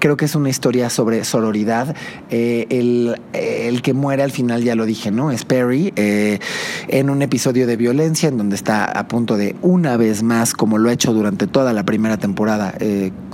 Creo 0.00 0.18
que 0.18 0.26
es 0.26 0.34
una 0.34 0.50
historia 0.50 0.90
sobre 0.90 1.24
sororidad. 1.24 1.96
Eh, 2.28 2.66
el, 2.68 3.80
que 3.80 3.94
muere 3.94 4.22
al 4.22 4.30
final, 4.30 4.62
ya 4.62 4.74
lo 4.74 4.84
dije, 4.84 5.10
¿no? 5.10 5.30
Es 5.30 5.46
Perry, 5.46 5.94
en 5.96 7.08
un 7.08 7.22
episodio 7.22 7.66
de 7.66 7.78
violencia 7.78 8.28
en 8.28 8.36
donde 8.36 8.54
está 8.54 8.84
a 8.84 9.08
punto 9.08 9.38
de, 9.38 9.56
una 9.62 9.96
vez 9.96 10.22
más, 10.22 10.52
como 10.52 10.76
lo 10.76 10.90
ha 10.90 10.92
hecho 10.92 11.14
durante 11.14 11.46
toda 11.46 11.72
la 11.72 11.84
primera 11.84 12.18
temporada, 12.18 12.74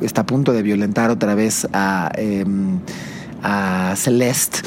está 0.01 0.21
a 0.21 0.27
punto 0.27 0.53
de 0.53 0.63
violentar 0.63 1.11
otra 1.11 1.35
vez 1.35 1.67
a, 1.73 2.13
em, 2.15 2.79
a 3.43 3.95
Celeste 3.97 4.61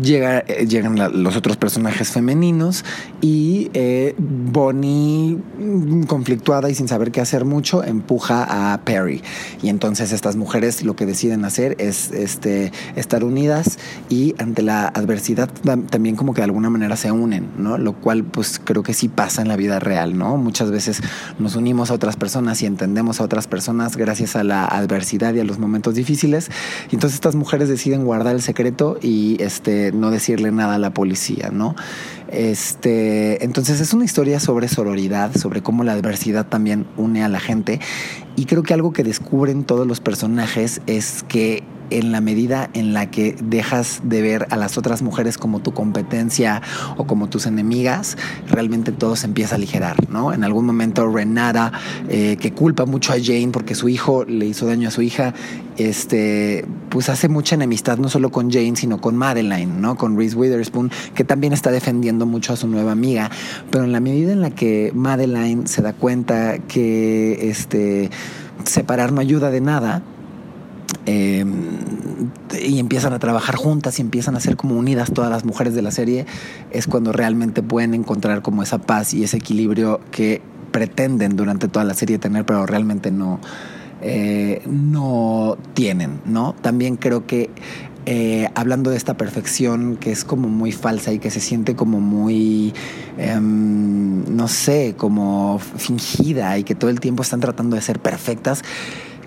Llega, 0.00 0.40
eh, 0.40 0.66
llegan 0.66 1.22
los 1.22 1.36
otros 1.36 1.56
personajes 1.56 2.10
femeninos 2.10 2.84
y 3.20 3.70
eh, 3.74 4.14
Bonnie, 4.18 5.36
mm, 5.58 6.04
conflictuada 6.04 6.68
y 6.68 6.74
sin 6.74 6.88
saber 6.88 7.12
qué 7.12 7.20
hacer 7.20 7.44
mucho, 7.44 7.84
empuja 7.84 8.72
a 8.72 8.80
Perry. 8.82 9.22
Y 9.62 9.68
entonces 9.68 10.12
estas 10.12 10.34
mujeres 10.36 10.82
lo 10.82 10.96
que 10.96 11.06
deciden 11.06 11.44
hacer 11.44 11.76
es 11.78 12.10
este, 12.10 12.72
estar 12.96 13.22
unidas 13.22 13.78
y 14.08 14.34
ante 14.38 14.62
la 14.62 14.86
adversidad 14.88 15.48
también 15.90 16.16
como 16.16 16.34
que 16.34 16.40
de 16.40 16.46
alguna 16.46 16.70
manera 16.70 16.96
se 16.96 17.12
unen, 17.12 17.48
¿no? 17.56 17.78
Lo 17.78 17.92
cual 17.92 18.24
pues 18.24 18.60
creo 18.62 18.82
que 18.82 18.94
sí 18.94 19.08
pasa 19.08 19.42
en 19.42 19.48
la 19.48 19.56
vida 19.56 19.78
real, 19.78 20.18
¿no? 20.18 20.36
Muchas 20.36 20.70
veces 20.70 21.00
nos 21.38 21.56
unimos 21.56 21.90
a 21.90 21.94
otras 21.94 22.16
personas 22.16 22.62
y 22.62 22.66
entendemos 22.66 23.20
a 23.20 23.24
otras 23.24 23.46
personas 23.46 23.96
gracias 23.96 24.36
a 24.36 24.44
la 24.44 24.64
adversidad 24.64 25.34
y 25.34 25.40
a 25.40 25.44
los 25.44 25.58
momentos 25.58 25.94
difíciles. 25.94 26.50
Y 26.90 26.96
entonces 26.96 27.14
estas 27.14 27.34
mujeres 27.34 27.68
deciden 27.68 28.04
guardar 28.04 28.34
el 28.34 28.42
secreto 28.42 28.98
y 29.00 29.36
este 29.40 29.83
no 29.92 30.10
decirle 30.10 30.50
nada 30.52 30.74
a 30.74 30.78
la 30.78 30.94
policía, 30.94 31.50
¿no? 31.52 31.74
Este, 32.28 33.44
entonces 33.44 33.80
es 33.80 33.92
una 33.92 34.04
historia 34.04 34.40
sobre 34.40 34.68
sororidad, 34.68 35.36
sobre 35.36 35.62
cómo 35.62 35.84
la 35.84 35.92
adversidad 35.92 36.46
también 36.46 36.86
une 36.96 37.22
a 37.22 37.28
la 37.28 37.40
gente. 37.40 37.80
Y 38.36 38.46
creo 38.46 38.62
que 38.62 38.74
algo 38.74 38.92
que 38.92 39.04
descubren 39.04 39.64
todos 39.64 39.86
los 39.86 40.00
personajes 40.00 40.80
es 40.86 41.24
que 41.28 41.62
en 41.90 42.12
la 42.12 42.20
medida 42.20 42.70
en 42.74 42.92
la 42.92 43.10
que 43.10 43.36
dejas 43.42 44.00
de 44.04 44.22
ver 44.22 44.46
a 44.50 44.56
las 44.56 44.78
otras 44.78 45.02
mujeres 45.02 45.38
como 45.38 45.60
tu 45.60 45.72
competencia 45.72 46.62
o 46.96 47.06
como 47.06 47.28
tus 47.28 47.46
enemigas, 47.46 48.16
realmente 48.48 48.92
todo 48.92 49.16
se 49.16 49.26
empieza 49.26 49.54
a 49.54 49.56
aligerar, 49.56 50.08
¿no? 50.10 50.32
En 50.32 50.44
algún 50.44 50.66
momento 50.66 51.06
Renata, 51.10 51.72
eh, 52.08 52.36
que 52.40 52.52
culpa 52.52 52.86
mucho 52.86 53.12
a 53.12 53.16
Jane 53.22 53.48
porque 53.52 53.74
su 53.74 53.88
hijo 53.88 54.24
le 54.24 54.46
hizo 54.46 54.66
daño 54.66 54.88
a 54.88 54.90
su 54.90 55.02
hija, 55.02 55.34
este, 55.76 56.64
pues 56.88 57.08
hace 57.08 57.28
mucha 57.28 57.54
enemistad 57.54 57.98
no 57.98 58.08
solo 58.08 58.30
con 58.30 58.50
Jane, 58.50 58.76
sino 58.76 59.00
con 59.00 59.16
Madeline, 59.16 59.80
¿no? 59.80 59.96
Con 59.96 60.16
Reese 60.16 60.36
Witherspoon, 60.36 60.90
que 61.14 61.24
también 61.24 61.52
está 61.52 61.70
defendiendo 61.70 62.26
mucho 62.26 62.52
a 62.52 62.56
su 62.56 62.68
nueva 62.68 62.92
amiga. 62.92 63.30
Pero 63.70 63.84
en 63.84 63.92
la 63.92 64.00
medida 64.00 64.32
en 64.32 64.40
la 64.40 64.50
que 64.50 64.92
Madeline 64.94 65.66
se 65.66 65.82
da 65.82 65.92
cuenta 65.92 66.58
que 66.58 67.50
este, 67.50 68.10
separar 68.64 69.12
no 69.12 69.20
ayuda 69.20 69.50
de 69.50 69.60
nada, 69.60 70.02
Em, 71.06 71.52
y 72.62 72.78
empiezan 72.78 73.12
a 73.12 73.18
trabajar 73.18 73.56
juntas 73.56 73.98
y 73.98 74.02
empiezan 74.02 74.36
a 74.36 74.40
ser 74.40 74.56
como 74.56 74.76
unidas 74.76 75.12
todas 75.12 75.30
las 75.30 75.44
mujeres 75.44 75.74
de 75.74 75.82
la 75.82 75.90
serie, 75.90 76.26
es 76.70 76.86
cuando 76.86 77.12
realmente 77.12 77.62
pueden 77.62 77.94
encontrar 77.94 78.42
como 78.42 78.62
esa 78.62 78.78
paz 78.78 79.14
y 79.14 79.24
ese 79.24 79.36
equilibrio 79.36 80.00
que 80.10 80.40
pretenden 80.70 81.36
durante 81.36 81.68
toda 81.68 81.84
la 81.84 81.94
serie 81.94 82.18
tener, 82.18 82.44
pero 82.44 82.66
realmente 82.66 83.10
no, 83.10 83.40
eh, 84.02 84.62
no 84.66 85.56
tienen, 85.74 86.20
¿no? 86.24 86.54
También 86.62 86.96
creo 86.96 87.26
que 87.26 87.50
eh, 88.06 88.48
hablando 88.54 88.90
de 88.90 88.98
esta 88.98 89.16
perfección 89.16 89.96
que 89.96 90.12
es 90.12 90.24
como 90.24 90.48
muy 90.48 90.72
falsa 90.72 91.12
y 91.12 91.18
que 91.18 91.30
se 91.30 91.40
siente 91.40 91.74
como 91.74 92.00
muy, 92.00 92.74
em, 93.16 94.24
no 94.36 94.46
sé, 94.48 94.94
como 94.96 95.58
fingida 95.58 96.58
y 96.58 96.64
que 96.64 96.74
todo 96.74 96.90
el 96.90 97.00
tiempo 97.00 97.22
están 97.22 97.40
tratando 97.40 97.76
de 97.76 97.82
ser 97.82 98.00
perfectas, 98.00 98.62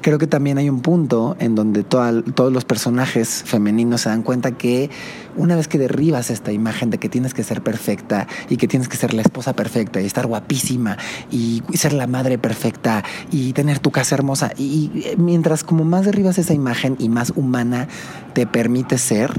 creo 0.01 0.17
que 0.17 0.27
también 0.27 0.57
hay 0.57 0.69
un 0.69 0.81
punto 0.81 1.35
en 1.39 1.55
donde 1.55 1.83
todos 1.83 2.51
los 2.51 2.65
personajes 2.65 3.43
femeninos 3.45 4.01
se 4.01 4.09
dan 4.09 4.23
cuenta 4.23 4.51
que 4.51 4.89
una 5.35 5.55
vez 5.55 5.67
que 5.67 5.77
derribas 5.77 6.29
esta 6.29 6.51
imagen 6.51 6.89
de 6.89 6.97
que 6.97 7.09
tienes 7.09 7.33
que 7.33 7.43
ser 7.43 7.61
perfecta 7.61 8.27
y 8.49 8.57
que 8.57 8.67
tienes 8.67 8.87
que 8.87 8.97
ser 8.97 9.13
la 9.13 9.21
esposa 9.21 9.53
perfecta 9.53 10.01
y 10.01 10.05
estar 10.05 10.25
guapísima 10.27 10.97
y 11.31 11.63
ser 11.73 11.93
la 11.93 12.07
madre 12.07 12.37
perfecta 12.37 13.03
y 13.31 13.53
tener 13.53 13.79
tu 13.79 13.91
casa 13.91 14.15
hermosa 14.15 14.51
y, 14.57 15.15
mientras 15.17 15.63
como 15.63 15.83
más 15.83 16.05
derribas 16.05 16.37
esa 16.37 16.53
imagen 16.53 16.95
y 16.99 17.09
más 17.09 17.33
humana 17.35 17.87
te 18.33 18.47
permite 18.47 18.97
ser, 18.97 19.31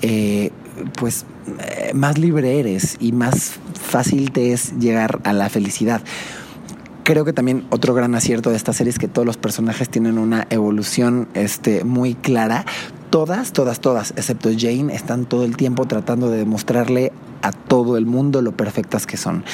eh, 0.00 0.50
pues 0.98 1.26
eh, 1.58 1.92
más 1.94 2.18
libre 2.18 2.58
eres 2.58 2.96
y 3.00 3.12
más 3.12 3.52
fácil 3.74 4.32
te 4.32 4.52
es 4.52 4.78
llegar 4.78 5.20
a 5.24 5.32
la 5.32 5.48
felicidad. 5.48 6.02
Creo 7.04 7.24
que 7.24 7.32
también 7.32 7.66
otro 7.70 7.94
gran 7.94 8.14
acierto 8.14 8.50
de 8.50 8.56
esta 8.56 8.72
serie 8.72 8.90
es 8.90 8.98
que 8.98 9.08
todos 9.08 9.26
los 9.26 9.36
personajes 9.36 9.88
tienen 9.88 10.18
una 10.18 10.46
evolución 10.50 11.28
este, 11.34 11.82
muy 11.82 12.14
clara. 12.14 12.64
Todas, 13.10 13.52
todas, 13.52 13.80
todas, 13.80 14.14
excepto 14.16 14.50
Jane, 14.56 14.94
están 14.94 15.26
todo 15.26 15.44
el 15.44 15.56
tiempo 15.56 15.86
tratando 15.86 16.30
de 16.30 16.38
demostrarle 16.38 17.12
a 17.42 17.50
todo 17.50 17.96
el 17.96 18.06
mundo 18.06 18.40
lo 18.40 18.56
perfectas 18.56 19.06
que 19.06 19.16
son. 19.16 19.44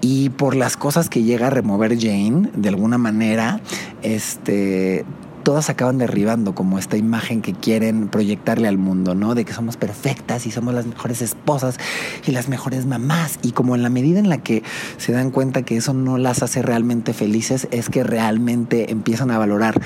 Y 0.00 0.30
por 0.30 0.54
las 0.54 0.76
cosas 0.76 1.08
que 1.08 1.22
llega 1.22 1.48
a 1.48 1.50
remover 1.50 1.98
Jane, 1.98 2.50
de 2.54 2.68
alguna 2.68 2.96
manera, 2.96 3.60
este, 4.02 5.04
todas 5.44 5.70
acaban 5.70 5.98
derribando 5.98 6.54
como 6.54 6.78
esta 6.78 6.96
imagen 6.96 7.42
que 7.42 7.52
quieren 7.52 8.08
proyectarle 8.08 8.66
al 8.66 8.78
mundo, 8.78 9.14
¿no? 9.14 9.34
De 9.34 9.44
que 9.44 9.52
somos 9.52 9.76
perfectas 9.76 10.46
y 10.46 10.50
somos 10.50 10.74
las 10.74 10.86
mejores 10.86 11.22
esposas 11.22 11.78
y 12.26 12.32
las 12.32 12.48
mejores 12.48 12.86
mamás. 12.86 13.38
Y 13.42 13.52
como 13.52 13.76
en 13.76 13.82
la 13.82 13.90
medida 13.90 14.18
en 14.18 14.28
la 14.28 14.38
que 14.38 14.62
se 14.96 15.12
dan 15.12 15.30
cuenta 15.30 15.62
que 15.62 15.76
eso 15.76 15.94
no 15.94 16.18
las 16.18 16.42
hace 16.42 16.62
realmente 16.62 17.12
felices, 17.12 17.68
es 17.70 17.90
que 17.90 18.02
realmente 18.02 18.90
empiezan 18.90 19.30
a 19.30 19.38
valorar 19.38 19.80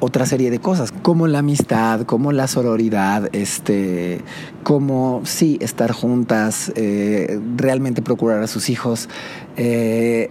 otra 0.00 0.26
serie 0.26 0.50
de 0.50 0.58
cosas, 0.58 0.90
como 0.90 1.28
la 1.28 1.38
amistad, 1.38 2.00
como 2.00 2.32
la 2.32 2.48
sororidad, 2.48 3.28
este, 3.32 4.20
como 4.64 5.20
sí, 5.24 5.58
estar 5.60 5.92
juntas, 5.92 6.72
eh, 6.74 7.38
realmente 7.56 8.02
procurar 8.02 8.42
a 8.42 8.48
sus 8.48 8.68
hijos, 8.68 9.08
eh. 9.56 10.30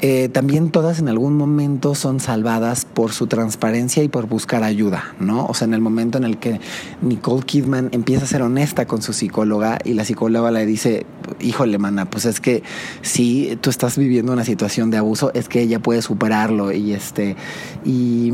Eh, 0.00 0.28
también 0.28 0.70
todas 0.70 0.98
en 0.98 1.08
algún 1.08 1.34
momento 1.34 1.94
son 1.94 2.20
salvadas 2.20 2.84
por 2.84 3.12
su 3.12 3.26
transparencia 3.26 4.02
y 4.02 4.08
por 4.08 4.26
buscar 4.26 4.62
ayuda, 4.62 5.14
¿no? 5.18 5.46
O 5.46 5.54
sea, 5.54 5.66
en 5.66 5.72
el 5.72 5.80
momento 5.80 6.18
en 6.18 6.24
el 6.24 6.36
que 6.36 6.60
Nicole 7.00 7.42
Kidman 7.42 7.88
empieza 7.92 8.24
a 8.24 8.28
ser 8.28 8.42
honesta 8.42 8.86
con 8.86 9.00
su 9.00 9.14
psicóloga 9.14 9.78
y 9.82 9.94
la 9.94 10.04
psicóloga 10.04 10.50
le 10.50 10.66
dice, 10.66 11.06
híjole, 11.40 11.78
mana, 11.78 12.10
pues 12.10 12.26
es 12.26 12.40
que 12.40 12.62
si 13.00 13.56
tú 13.62 13.70
estás 13.70 13.96
viviendo 13.96 14.32
una 14.32 14.44
situación 14.44 14.90
de 14.90 14.98
abuso, 14.98 15.30
es 15.32 15.48
que 15.48 15.62
ella 15.62 15.78
puede 15.78 16.02
superarlo 16.02 16.70
y 16.72 16.92
este, 16.92 17.36
y, 17.84 18.30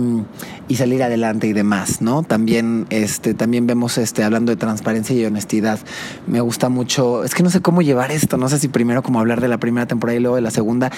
salir 0.75 1.03
adelante 1.03 1.47
y 1.47 1.53
demás, 1.53 2.01
¿no? 2.01 2.23
También, 2.23 2.87
este, 2.89 3.35
también 3.35 3.67
vemos, 3.67 3.99
este, 3.99 4.25
hablando 4.25 4.51
de 4.51 4.57
transparencia 4.57 5.15
y 5.15 5.23
honestidad, 5.27 5.79
me 6.27 6.41
gusta 6.41 6.71
mucho, 6.71 7.23
es 7.23 7.35
que 7.35 7.43
no 7.43 7.51
sé 7.51 7.61
cómo 7.61 7.83
llevar 7.83 8.11
esto, 8.11 8.39
no 8.39 8.49
sé 8.49 8.59
si 8.59 8.69
primero 8.69 9.03
como 9.03 9.21
hablar 9.21 9.43
de 9.43 9.49
la 9.51 9.59
primera 9.59 9.87
temporada 9.87 10.17
y 10.17 10.21
luego 10.21 10.37
de 10.37 10.43
la 10.43 10.51
segunda, 10.51 10.91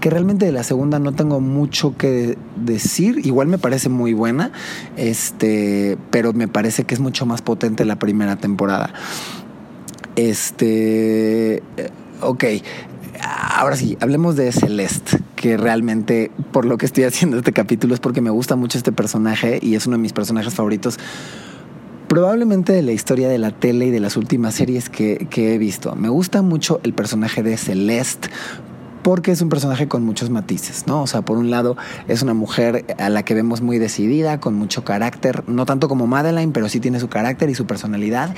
que 0.00 0.10
realmente 0.10 0.46
de 0.46 0.52
la 0.52 0.62
segunda 0.62 0.98
no 0.98 1.12
tengo 1.12 1.40
mucho 1.40 1.96
que 1.96 2.36
decir. 2.56 3.20
Igual 3.24 3.48
me 3.48 3.58
parece 3.58 3.88
muy 3.88 4.12
buena, 4.12 4.52
este, 4.96 5.98
pero 6.10 6.32
me 6.32 6.48
parece 6.48 6.84
que 6.84 6.94
es 6.94 7.00
mucho 7.00 7.26
más 7.26 7.42
potente 7.42 7.84
la 7.84 7.96
primera 7.96 8.36
temporada. 8.36 8.92
Este, 10.16 11.62
ok. 12.20 12.44
Ahora 13.20 13.76
sí, 13.76 13.96
hablemos 14.00 14.36
de 14.36 14.52
Celeste, 14.52 15.18
que 15.34 15.56
realmente 15.56 16.30
por 16.52 16.64
lo 16.64 16.78
que 16.78 16.86
estoy 16.86 17.04
haciendo 17.04 17.38
este 17.38 17.52
capítulo 17.52 17.94
es 17.94 18.00
porque 18.00 18.20
me 18.20 18.30
gusta 18.30 18.56
mucho 18.56 18.78
este 18.78 18.92
personaje 18.92 19.58
y 19.60 19.74
es 19.74 19.86
uno 19.86 19.96
de 19.96 20.02
mis 20.02 20.12
personajes 20.12 20.54
favoritos 20.54 20.98
probablemente 22.08 22.72
de 22.72 22.82
la 22.82 22.92
historia 22.92 23.28
de 23.28 23.38
la 23.38 23.50
tele 23.50 23.86
y 23.86 23.90
de 23.90 24.00
las 24.00 24.16
últimas 24.16 24.54
series 24.54 24.88
que, 24.88 25.28
que, 25.30 25.54
he 25.54 25.58
visto. 25.58 25.94
Me 25.94 26.08
gusta 26.08 26.42
mucho 26.42 26.80
el 26.82 26.94
personaje 26.94 27.42
de 27.42 27.56
Celeste 27.56 28.28
porque 29.08 29.32
es 29.32 29.40
un 29.40 29.48
personaje 29.48 29.88
con 29.88 30.04
muchos 30.04 30.28
matices, 30.28 30.84
¿no? 30.86 31.00
O 31.00 31.06
sea, 31.06 31.22
por 31.22 31.38
un 31.38 31.48
lado 31.48 31.78
es 32.08 32.20
una 32.20 32.34
mujer 32.34 32.84
a 32.98 33.08
la 33.08 33.22
que 33.22 33.32
vemos 33.32 33.62
muy 33.62 33.78
decidida, 33.78 34.38
con 34.38 34.52
mucho 34.52 34.84
carácter, 34.84 35.44
no 35.48 35.64
tanto 35.64 35.88
como 35.88 36.06
Madeline, 36.06 36.52
pero 36.52 36.68
sí 36.68 36.78
tiene 36.78 37.00
su 37.00 37.08
carácter 37.08 37.48
y 37.48 37.54
su 37.54 37.64
personalidad 37.64 38.34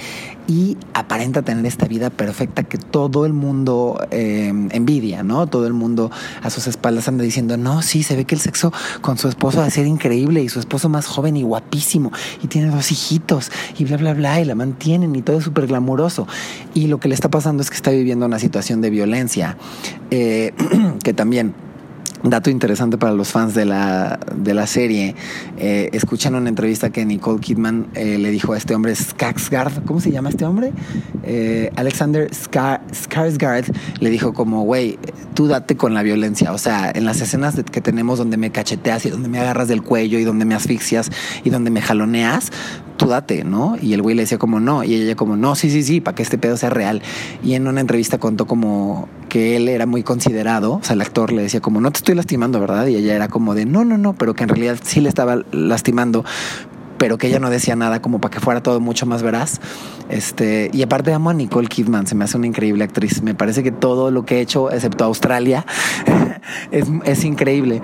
y 0.46 0.76
aparenta 0.94 1.42
tener 1.42 1.66
esta 1.66 1.88
vida 1.88 2.10
perfecta 2.10 2.62
que 2.62 2.78
todo 2.78 3.26
el 3.26 3.32
mundo 3.32 4.00
eh, 4.12 4.52
envidia, 4.70 5.24
¿no? 5.24 5.48
Todo 5.48 5.66
el 5.66 5.72
mundo 5.72 6.12
a 6.40 6.50
sus 6.50 6.68
espaldas 6.68 7.08
anda 7.08 7.24
diciendo, 7.24 7.56
no, 7.56 7.82
sí, 7.82 8.04
se 8.04 8.14
ve 8.14 8.24
que 8.24 8.36
el 8.36 8.40
sexo 8.40 8.72
con 9.00 9.18
su 9.18 9.26
esposo 9.26 9.58
va 9.58 9.64
a 9.64 9.70
ser 9.70 9.88
increíble 9.88 10.40
y 10.40 10.48
su 10.48 10.60
esposo 10.60 10.88
más 10.88 11.08
joven 11.08 11.36
y 11.36 11.42
guapísimo 11.42 12.12
y 12.44 12.46
tiene 12.46 12.70
dos 12.70 12.92
hijitos 12.92 13.50
y 13.76 13.86
bla, 13.86 13.96
bla, 13.96 14.14
bla, 14.14 14.40
y 14.40 14.44
la 14.44 14.54
mantienen 14.54 15.16
y 15.16 15.22
todo 15.22 15.38
es 15.38 15.42
súper 15.42 15.66
glamuroso. 15.66 16.28
Y 16.74 16.86
lo 16.86 17.00
que 17.00 17.08
le 17.08 17.16
está 17.16 17.28
pasando 17.28 17.60
es 17.60 17.70
que 17.70 17.76
está 17.76 17.90
viviendo 17.90 18.24
una 18.24 18.38
situación 18.38 18.80
de 18.80 18.90
violencia. 18.90 19.56
Eh, 20.12 20.52
que 21.04 21.12
también 21.12 21.54
Dato 22.22 22.50
interesante 22.50 22.98
para 22.98 23.14
los 23.14 23.28
fans 23.28 23.54
de 23.54 23.64
la, 23.64 24.20
de 24.34 24.52
la 24.52 24.66
serie. 24.66 25.14
Eh, 25.56 25.88
escuchan 25.92 26.34
una 26.34 26.50
entrevista 26.50 26.90
que 26.90 27.06
Nicole 27.06 27.40
Kidman 27.40 27.86
eh, 27.94 28.18
le 28.18 28.30
dijo 28.30 28.52
a 28.52 28.58
este 28.58 28.74
hombre, 28.74 28.92
Skarsgård, 28.92 29.84
¿cómo 29.86 30.00
se 30.00 30.10
llama 30.10 30.28
este 30.28 30.44
hombre? 30.44 30.72
Eh, 31.22 31.70
Alexander 31.76 32.30
Skarsgård 32.30 33.74
le 34.00 34.10
dijo 34.10 34.34
como, 34.34 34.64
güey, 34.64 34.98
tú 35.32 35.46
date 35.46 35.76
con 35.76 35.94
la 35.94 36.02
violencia. 36.02 36.52
O 36.52 36.58
sea, 36.58 36.90
en 36.94 37.06
las 37.06 37.22
escenas 37.22 37.58
que 37.72 37.80
tenemos 37.80 38.18
donde 38.18 38.36
me 38.36 38.50
cacheteas 38.50 39.06
y 39.06 39.10
donde 39.10 39.30
me 39.30 39.38
agarras 39.38 39.68
del 39.68 39.82
cuello 39.82 40.18
y 40.18 40.24
donde 40.24 40.44
me 40.44 40.54
asfixias 40.54 41.10
y 41.42 41.48
donde 41.48 41.70
me 41.70 41.80
jaloneas, 41.80 42.52
tú 42.98 43.06
date, 43.06 43.44
¿no? 43.44 43.78
Y 43.80 43.94
el 43.94 44.02
güey 44.02 44.14
le 44.14 44.22
decía 44.24 44.36
como, 44.36 44.60
no. 44.60 44.84
Y 44.84 44.94
ella 44.94 45.16
como, 45.16 45.38
no, 45.38 45.54
sí, 45.54 45.70
sí, 45.70 45.82
sí, 45.82 46.02
para 46.02 46.16
que 46.16 46.22
este 46.22 46.36
pedo 46.36 46.58
sea 46.58 46.68
real. 46.68 47.00
Y 47.42 47.54
en 47.54 47.66
una 47.66 47.80
entrevista 47.80 48.18
contó 48.18 48.46
como 48.46 49.08
que 49.30 49.56
él 49.56 49.70
era 49.70 49.86
muy 49.86 50.02
considerado, 50.02 50.74
o 50.74 50.82
sea, 50.82 50.92
el 50.92 51.00
actor 51.00 51.32
le 51.32 51.40
decía 51.40 51.60
como, 51.60 51.80
no 51.80 51.90
te 51.90 51.98
estoy 51.98 52.14
lastimando, 52.14 52.60
¿verdad? 52.60 52.86
Y 52.88 52.96
ella 52.96 53.14
era 53.14 53.28
como 53.28 53.54
de, 53.54 53.64
no, 53.64 53.86
no, 53.86 53.96
no, 53.96 54.12
pero 54.12 54.34
que 54.34 54.42
en 54.42 54.50
realidad 54.50 54.78
sí 54.82 55.00
le 55.00 55.08
estaba 55.08 55.42
lastimando, 55.52 56.24
pero 56.98 57.16
que 57.16 57.28
ella 57.28 57.38
no 57.38 57.48
decía 57.48 57.76
nada 57.76 58.02
como 58.02 58.20
para 58.20 58.34
que 58.34 58.40
fuera 58.40 58.62
todo 58.62 58.78
mucho 58.78 59.06
más 59.06 59.22
veraz. 59.22 59.58
Este, 60.10 60.68
y 60.74 60.82
aparte 60.82 61.14
amo 61.14 61.30
a 61.30 61.34
Nicole 61.34 61.68
Kidman, 61.68 62.06
se 62.06 62.14
me 62.14 62.24
hace 62.24 62.36
una 62.36 62.46
increíble 62.46 62.84
actriz. 62.84 63.22
Me 63.22 63.34
parece 63.34 63.62
que 63.62 63.72
todo 63.72 64.10
lo 64.10 64.26
que 64.26 64.36
he 64.36 64.40
hecho, 64.42 64.70
excepto 64.70 65.04
Australia, 65.04 65.64
es, 66.70 66.84
es, 67.04 67.24
increíble. 67.24 67.80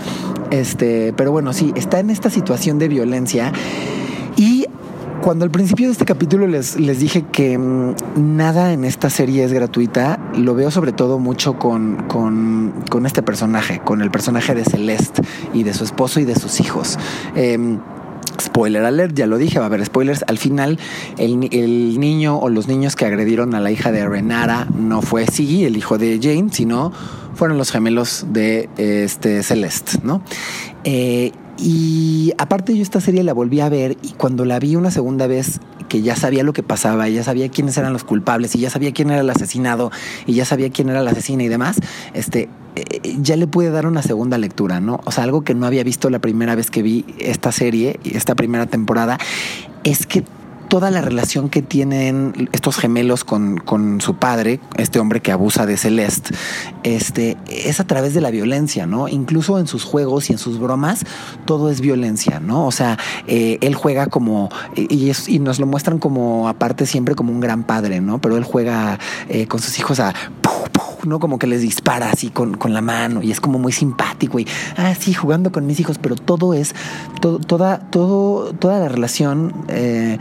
Este, 0.50 1.14
pero 1.16 1.32
bueno, 1.32 1.54
sí, 1.54 1.72
está 1.76 1.98
en 1.98 2.10
esta 2.10 2.28
situación 2.28 2.78
de 2.78 2.88
violencia 2.88 3.52
cuando 5.26 5.44
al 5.44 5.50
principio 5.50 5.86
de 5.86 5.92
este 5.92 6.04
capítulo 6.04 6.46
les, 6.46 6.78
les 6.78 7.00
dije 7.00 7.24
que 7.32 7.58
mm, 7.58 7.96
nada 8.14 8.72
en 8.72 8.84
esta 8.84 9.10
serie 9.10 9.42
es 9.42 9.52
gratuita, 9.52 10.20
lo 10.36 10.54
veo 10.54 10.70
sobre 10.70 10.92
todo 10.92 11.18
mucho 11.18 11.58
con, 11.58 12.04
con, 12.06 13.06
este 13.06 13.24
personaje, 13.24 13.80
con 13.80 14.02
el 14.02 14.12
personaje 14.12 14.54
de 14.54 14.62
Celeste 14.62 15.22
y 15.52 15.64
de 15.64 15.74
su 15.74 15.82
esposo 15.82 16.20
y 16.20 16.24
de 16.24 16.36
sus 16.36 16.60
hijos. 16.60 16.96
Em, 17.34 17.80
spoiler 18.40 18.84
alert, 18.84 19.16
ya 19.16 19.26
lo 19.26 19.36
dije, 19.36 19.58
va 19.58 19.64
a 19.64 19.66
haber 19.66 19.84
spoilers. 19.84 20.24
Al 20.28 20.38
final, 20.38 20.78
el, 21.18 21.48
el, 21.50 21.98
niño 21.98 22.38
o 22.38 22.48
los 22.48 22.68
niños 22.68 22.94
que 22.94 23.04
agredieron 23.04 23.56
a 23.56 23.60
la 23.60 23.72
hija 23.72 23.90
de 23.90 24.06
Renara 24.08 24.68
no 24.78 25.02
fue 25.02 25.26
Siggy, 25.26 25.64
el 25.64 25.76
hijo 25.76 25.98
de 25.98 26.20
Jane, 26.22 26.50
sino 26.52 26.92
fueron 27.34 27.58
los 27.58 27.72
gemelos 27.72 28.26
de 28.28 28.68
este 28.76 29.42
Celeste, 29.42 29.98
¿no? 30.04 30.22
Eh, 30.84 31.32
y 31.58 32.32
aparte 32.38 32.76
yo 32.76 32.82
esta 32.82 33.00
serie 33.00 33.22
la 33.22 33.32
volví 33.32 33.60
a 33.60 33.68
ver 33.68 33.96
y 34.02 34.12
cuando 34.12 34.44
la 34.44 34.58
vi 34.58 34.76
una 34.76 34.90
segunda 34.90 35.26
vez 35.26 35.60
que 35.88 36.02
ya 36.02 36.16
sabía 36.16 36.42
lo 36.42 36.52
que 36.52 36.62
pasaba, 36.62 37.08
y 37.08 37.14
ya 37.14 37.24
sabía 37.24 37.48
quiénes 37.48 37.76
eran 37.76 37.92
los 37.92 38.04
culpables 38.04 38.54
y 38.54 38.58
ya 38.58 38.70
sabía 38.70 38.92
quién 38.92 39.10
era 39.10 39.20
el 39.20 39.30
asesinado 39.30 39.90
y 40.26 40.34
ya 40.34 40.44
sabía 40.44 40.70
quién 40.70 40.88
era 40.88 41.02
la 41.02 41.12
asesina 41.12 41.44
y 41.44 41.48
demás, 41.48 41.78
este 42.12 42.48
eh, 42.74 43.16
ya 43.20 43.36
le 43.36 43.46
pude 43.46 43.70
dar 43.70 43.86
una 43.86 44.02
segunda 44.02 44.36
lectura, 44.36 44.80
¿no? 44.80 45.00
O 45.04 45.12
sea, 45.12 45.24
algo 45.24 45.42
que 45.44 45.54
no 45.54 45.66
había 45.66 45.82
visto 45.84 46.10
la 46.10 46.18
primera 46.18 46.54
vez 46.54 46.70
que 46.70 46.82
vi 46.82 47.04
esta 47.18 47.52
serie, 47.52 47.98
esta 48.04 48.34
primera 48.34 48.66
temporada, 48.66 49.18
es 49.84 50.06
que 50.06 50.24
toda 50.68 50.90
la 50.90 51.00
relación 51.00 51.48
que 51.48 51.62
tienen 51.62 52.48
estos 52.52 52.76
gemelos 52.76 53.24
con, 53.24 53.58
con, 53.58 54.00
su 54.00 54.16
padre, 54.16 54.60
este 54.76 54.98
hombre 54.98 55.20
que 55.20 55.32
abusa 55.32 55.66
de 55.66 55.76
Celeste, 55.76 56.34
este, 56.82 57.36
es 57.48 57.80
a 57.80 57.86
través 57.86 58.14
de 58.14 58.20
la 58.20 58.30
violencia, 58.30 58.86
¿no? 58.86 59.08
Incluso 59.08 59.58
en 59.58 59.66
sus 59.66 59.84
juegos 59.84 60.30
y 60.30 60.32
en 60.32 60.38
sus 60.38 60.58
bromas, 60.58 61.04
todo 61.44 61.70
es 61.70 61.80
violencia, 61.80 62.40
¿no? 62.40 62.66
O 62.66 62.72
sea, 62.72 62.98
eh, 63.26 63.58
él 63.60 63.74
juega 63.74 64.06
como, 64.06 64.50
y, 64.76 65.12
nos 65.40 65.58
lo 65.58 65.66
muestran 65.66 65.98
como, 65.98 66.48
aparte 66.48 66.86
siempre 66.86 67.14
como 67.14 67.32
un 67.32 67.40
gran 67.40 67.64
padre, 67.64 68.00
¿no? 68.00 68.20
Pero 68.20 68.36
él 68.36 68.44
juega 68.44 68.98
eh, 69.28 69.46
con 69.46 69.60
sus 69.60 69.78
hijos 69.78 70.00
a... 70.00 70.14
¿no? 71.04 71.20
Como 71.20 71.38
que 71.38 71.46
les 71.46 71.62
dispara 71.62 72.10
así 72.10 72.30
con, 72.30 72.56
con, 72.56 72.74
la 72.74 72.80
mano 72.80 73.22
y 73.22 73.30
es 73.30 73.40
como 73.40 73.58
muy 73.58 73.72
simpático 73.72 74.38
y, 74.38 74.46
ah, 74.76 74.94
sí, 74.98 75.14
jugando 75.14 75.52
con 75.52 75.66
mis 75.66 75.78
hijos, 75.80 75.98
pero 75.98 76.16
todo 76.16 76.52
es, 76.52 76.74
todo, 77.20 77.38
toda, 77.38 77.78
todo, 77.78 78.52
toda 78.52 78.80
la 78.80 78.88
relación 78.88 79.54
eh, 79.68 80.18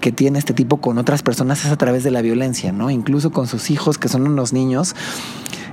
que 0.00 0.12
tiene 0.12 0.38
este 0.38 0.54
tipo 0.54 0.78
con 0.78 0.98
otras 0.98 1.22
personas 1.22 1.64
es 1.64 1.70
a 1.70 1.76
través 1.76 2.04
de 2.04 2.10
la 2.10 2.22
violencia, 2.22 2.72
¿no? 2.72 2.90
Incluso 2.90 3.30
con 3.30 3.46
sus 3.46 3.70
hijos, 3.70 3.98
que 3.98 4.08
son 4.08 4.26
unos 4.26 4.52
niños, 4.52 4.94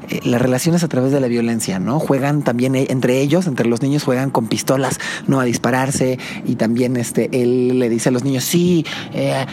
eh, 0.09 0.19
las 0.23 0.41
relaciones 0.41 0.83
a 0.83 0.87
través 0.87 1.11
de 1.11 1.19
la 1.19 1.27
violencia, 1.27 1.79
¿no? 1.79 1.99
Juegan 1.99 2.41
también 2.41 2.75
eh, 2.75 2.87
entre 2.89 3.21
ellos, 3.21 3.47
entre 3.47 3.67
los 3.67 3.81
niños 3.81 4.03
juegan 4.03 4.31
con 4.31 4.47
pistolas, 4.47 4.99
¿no? 5.27 5.39
A 5.39 5.45
dispararse 5.45 6.19
y 6.45 6.55
también 6.55 6.97
este, 6.97 7.29
él 7.31 7.79
le 7.79 7.89
dice 7.89 8.09
a 8.09 8.11
los 8.11 8.23
niños, 8.23 8.43
sí, 8.43 8.85
eh, 9.13 9.45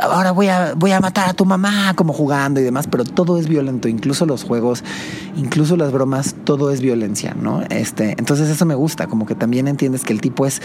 ahora 0.00 0.32
voy 0.32 0.48
a, 0.48 0.74
voy 0.74 0.92
a 0.92 1.00
matar 1.00 1.28
a 1.28 1.34
tu 1.34 1.44
mamá, 1.44 1.94
como 1.94 2.12
jugando 2.12 2.60
y 2.60 2.64
demás, 2.64 2.86
pero 2.86 3.04
todo 3.04 3.38
es 3.38 3.48
violento, 3.48 3.88
incluso 3.88 4.26
los 4.26 4.44
juegos, 4.44 4.82
incluso 5.36 5.76
las 5.76 5.92
bromas, 5.92 6.34
todo 6.44 6.70
es 6.70 6.80
violencia, 6.80 7.34
¿no? 7.34 7.62
Este, 7.70 8.14
entonces 8.18 8.48
eso 8.48 8.66
me 8.66 8.74
gusta, 8.74 9.06
como 9.06 9.26
que 9.26 9.34
también 9.34 9.68
entiendes 9.68 10.04
que 10.04 10.12
el 10.12 10.20
tipo 10.20 10.46
es 10.46 10.62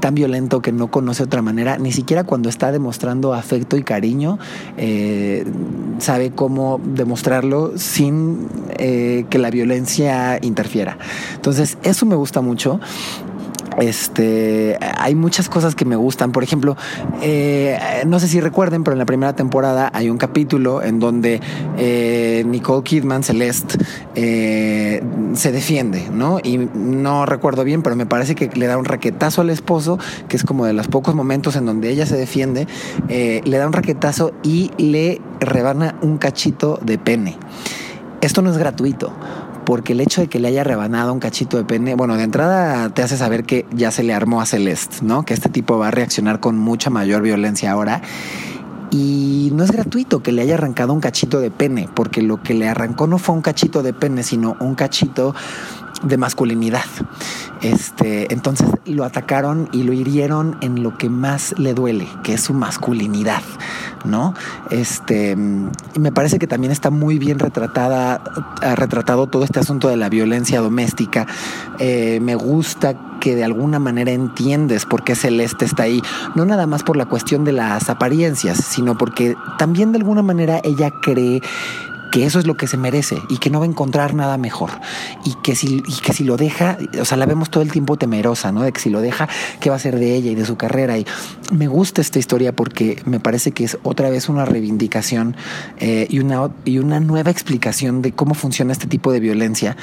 tan 0.00 0.14
violento 0.14 0.62
que 0.62 0.72
no 0.72 0.90
conoce 0.90 1.22
otra 1.22 1.42
manera, 1.42 1.78
ni 1.78 1.92
siquiera 1.92 2.24
cuando 2.24 2.48
está 2.48 2.72
demostrando 2.72 3.34
afecto 3.34 3.76
y 3.76 3.82
cariño, 3.82 4.38
sabe 5.98 6.30
cómo 6.30 6.80
demostrarlo 6.84 7.72
sin 7.76 8.48
eh, 8.78 9.24
que 9.28 9.38
la 9.38 9.50
violencia 9.50 10.38
interfiera. 10.42 10.98
Entonces, 11.34 11.78
eso 11.82 12.06
me 12.06 12.16
gusta 12.16 12.40
mucho. 12.40 12.80
Este, 13.78 14.76
hay 14.98 15.14
muchas 15.14 15.48
cosas 15.48 15.74
que 15.74 15.84
me 15.84 15.96
gustan. 15.96 16.32
Por 16.32 16.42
ejemplo, 16.42 16.76
eh, 17.22 17.78
no 18.06 18.18
sé 18.18 18.28
si 18.28 18.40
recuerden, 18.40 18.84
pero 18.84 18.94
en 18.94 18.98
la 18.98 19.06
primera 19.06 19.34
temporada 19.34 19.90
hay 19.94 20.10
un 20.10 20.18
capítulo 20.18 20.82
en 20.82 20.98
donde 20.98 21.40
eh, 21.78 22.44
Nicole 22.46 22.82
Kidman, 22.82 23.22
Celeste, 23.22 23.78
se 24.14 25.52
defiende, 25.52 26.08
¿no? 26.12 26.40
Y 26.42 26.58
no 26.74 27.24
recuerdo 27.24 27.64
bien, 27.64 27.82
pero 27.82 27.96
me 27.96 28.06
parece 28.06 28.34
que 28.34 28.50
le 28.54 28.66
da 28.66 28.76
un 28.76 28.84
raquetazo 28.84 29.40
al 29.40 29.50
esposo, 29.50 29.98
que 30.28 30.36
es 30.36 30.44
como 30.44 30.66
de 30.66 30.72
los 30.72 30.88
pocos 30.88 31.14
momentos 31.14 31.56
en 31.56 31.64
donde 31.64 31.90
ella 31.90 32.06
se 32.06 32.16
defiende, 32.16 32.66
le 33.08 33.56
da 33.56 33.66
un 33.66 33.72
raquetazo 33.72 34.32
y 34.42 34.72
le 34.76 35.20
rebana 35.38 35.94
un 36.02 36.18
cachito 36.18 36.78
de 36.82 36.98
pene. 36.98 37.38
Esto 38.20 38.42
no 38.42 38.50
es 38.50 38.58
gratuito, 38.58 39.12
porque 39.64 39.94
el 39.94 40.00
hecho 40.00 40.20
de 40.20 40.28
que 40.28 40.40
le 40.40 40.48
haya 40.48 40.62
rebanado 40.62 41.12
un 41.12 41.20
cachito 41.20 41.56
de 41.56 41.64
pene, 41.64 41.94
bueno, 41.94 42.16
de 42.16 42.24
entrada 42.24 42.90
te 42.90 43.02
hace 43.02 43.16
saber 43.16 43.44
que 43.44 43.66
ya 43.72 43.90
se 43.90 44.02
le 44.02 44.12
armó 44.12 44.42
a 44.42 44.46
Celeste, 44.46 44.98
¿no? 45.02 45.24
Que 45.24 45.32
este 45.32 45.48
tipo 45.48 45.78
va 45.78 45.88
a 45.88 45.90
reaccionar 45.90 46.38
con 46.38 46.58
mucha 46.58 46.90
mayor 46.90 47.22
violencia 47.22 47.70
ahora. 47.72 48.02
Y 48.90 49.50
no 49.54 49.64
es 49.64 49.70
gratuito 49.70 50.22
que 50.22 50.32
le 50.32 50.42
haya 50.42 50.54
arrancado 50.54 50.92
un 50.92 51.00
cachito 51.00 51.40
de 51.40 51.50
pene, 51.50 51.88
porque 51.94 52.20
lo 52.20 52.42
que 52.42 52.52
le 52.52 52.68
arrancó 52.68 53.06
no 53.06 53.18
fue 53.18 53.34
un 53.34 53.40
cachito 53.40 53.82
de 53.82 53.94
pene, 53.94 54.22
sino 54.22 54.56
un 54.60 54.74
cachito 54.74 55.34
de 56.02 56.16
masculinidad. 56.16 56.84
Este, 57.62 58.32
entonces 58.32 58.68
lo 58.86 59.04
atacaron 59.04 59.68
y 59.72 59.82
lo 59.82 59.92
hirieron 59.92 60.56
en 60.62 60.82
lo 60.82 60.96
que 60.96 61.10
más 61.10 61.54
le 61.58 61.74
duele, 61.74 62.08
que 62.22 62.34
es 62.34 62.40
su 62.40 62.54
masculinidad, 62.54 63.42
¿no? 64.04 64.34
Este, 64.70 65.36
me 65.36 66.10
parece 66.12 66.38
que 66.38 66.46
también 66.46 66.72
está 66.72 66.90
muy 66.90 67.18
bien 67.18 67.38
retratada, 67.38 68.22
retratado 68.76 69.26
todo 69.26 69.44
este 69.44 69.60
asunto 69.60 69.88
de 69.88 69.98
la 69.98 70.08
violencia 70.08 70.60
doméstica. 70.60 71.26
Eh, 71.78 72.18
me 72.22 72.34
gusta 72.34 72.94
que 73.20 73.36
de 73.36 73.44
alguna 73.44 73.78
manera 73.78 74.10
entiendes 74.10 74.86
por 74.86 75.04
qué 75.04 75.14
Celeste 75.14 75.66
está 75.66 75.82
ahí, 75.82 76.02
no 76.34 76.46
nada 76.46 76.66
más 76.66 76.82
por 76.82 76.96
la 76.96 77.04
cuestión 77.04 77.44
de 77.44 77.52
las 77.52 77.90
apariencias, 77.90 78.56
sino 78.56 78.96
porque 78.96 79.36
también 79.58 79.92
de 79.92 79.98
alguna 79.98 80.22
manera 80.22 80.60
ella 80.64 80.90
cree 81.02 81.42
que 82.10 82.26
eso 82.26 82.38
es 82.38 82.46
lo 82.46 82.56
que 82.56 82.66
se 82.66 82.76
merece 82.76 83.18
y 83.28 83.38
que 83.38 83.50
no 83.50 83.60
va 83.60 83.66
a 83.66 83.68
encontrar 83.68 84.14
nada 84.14 84.36
mejor 84.36 84.70
y 85.24 85.34
que 85.42 85.54
si, 85.54 85.82
que 86.04 86.12
si 86.12 86.24
lo 86.24 86.36
deja, 86.36 86.78
o 87.00 87.04
sea, 87.04 87.16
la 87.16 87.26
vemos 87.26 87.50
todo 87.50 87.62
el 87.62 87.72
tiempo 87.72 87.96
temerosa, 87.96 88.52
¿no? 88.52 88.62
De 88.62 88.72
que 88.72 88.80
si 88.80 88.90
lo 88.90 89.00
deja, 89.00 89.28
¿qué 89.60 89.70
va 89.70 89.76
a 89.76 89.78
ser 89.78 89.98
de 89.98 90.14
ella 90.14 90.30
y 90.30 90.34
de 90.34 90.44
su 90.44 90.56
carrera? 90.56 90.98
Y 90.98 91.06
me 91.52 91.68
gusta 91.68 92.00
esta 92.00 92.18
historia 92.18 92.54
porque 92.54 93.02
me 93.04 93.20
parece 93.20 93.52
que 93.52 93.64
es 93.64 93.78
otra 93.82 94.10
vez 94.10 94.28
una 94.28 94.44
reivindicación 94.44 95.36
eh, 95.78 96.06
y, 96.10 96.18
una, 96.18 96.50
y 96.64 96.78
una 96.78 97.00
nueva 97.00 97.30
explicación 97.30 98.02
de 98.02 98.12
cómo 98.12 98.34
funciona 98.34 98.72
este 98.72 98.86
tipo 98.86 99.12
de 99.12 99.20
violencia. 99.20 99.76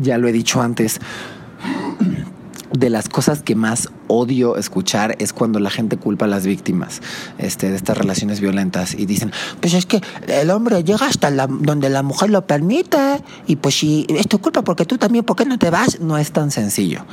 Ya 0.00 0.18
lo 0.18 0.28
he 0.28 0.32
dicho 0.32 0.62
antes 0.62 1.00
de 2.72 2.90
las 2.90 3.08
cosas 3.08 3.42
que 3.42 3.54
más 3.54 3.88
odio 4.08 4.56
escuchar 4.56 5.16
es 5.18 5.32
cuando 5.32 5.58
la 5.58 5.70
gente 5.70 5.96
culpa 5.96 6.24
a 6.24 6.28
las 6.28 6.46
víctimas 6.46 7.00
este, 7.38 7.70
de 7.70 7.76
estas 7.76 7.96
relaciones 7.96 8.40
violentas 8.40 8.94
y 8.94 9.06
dicen, 9.06 9.32
pues 9.60 9.74
es 9.74 9.86
que 9.86 10.00
el 10.26 10.50
hombre 10.50 10.84
llega 10.84 11.06
hasta 11.06 11.30
donde 11.30 11.88
la 11.90 12.02
mujer 12.02 12.30
lo 12.30 12.46
permite 12.46 13.22
y 13.46 13.56
pues 13.56 13.76
si 13.78 14.06
es 14.08 14.28
tu 14.28 14.40
culpa 14.40 14.62
porque 14.62 14.84
tú 14.84 14.98
también, 14.98 15.24
¿por 15.24 15.36
qué 15.36 15.44
no 15.44 15.58
te 15.58 15.70
vas? 15.70 16.00
No 16.00 16.18
es 16.18 16.32
tan 16.32 16.50
sencillo. 16.50 17.04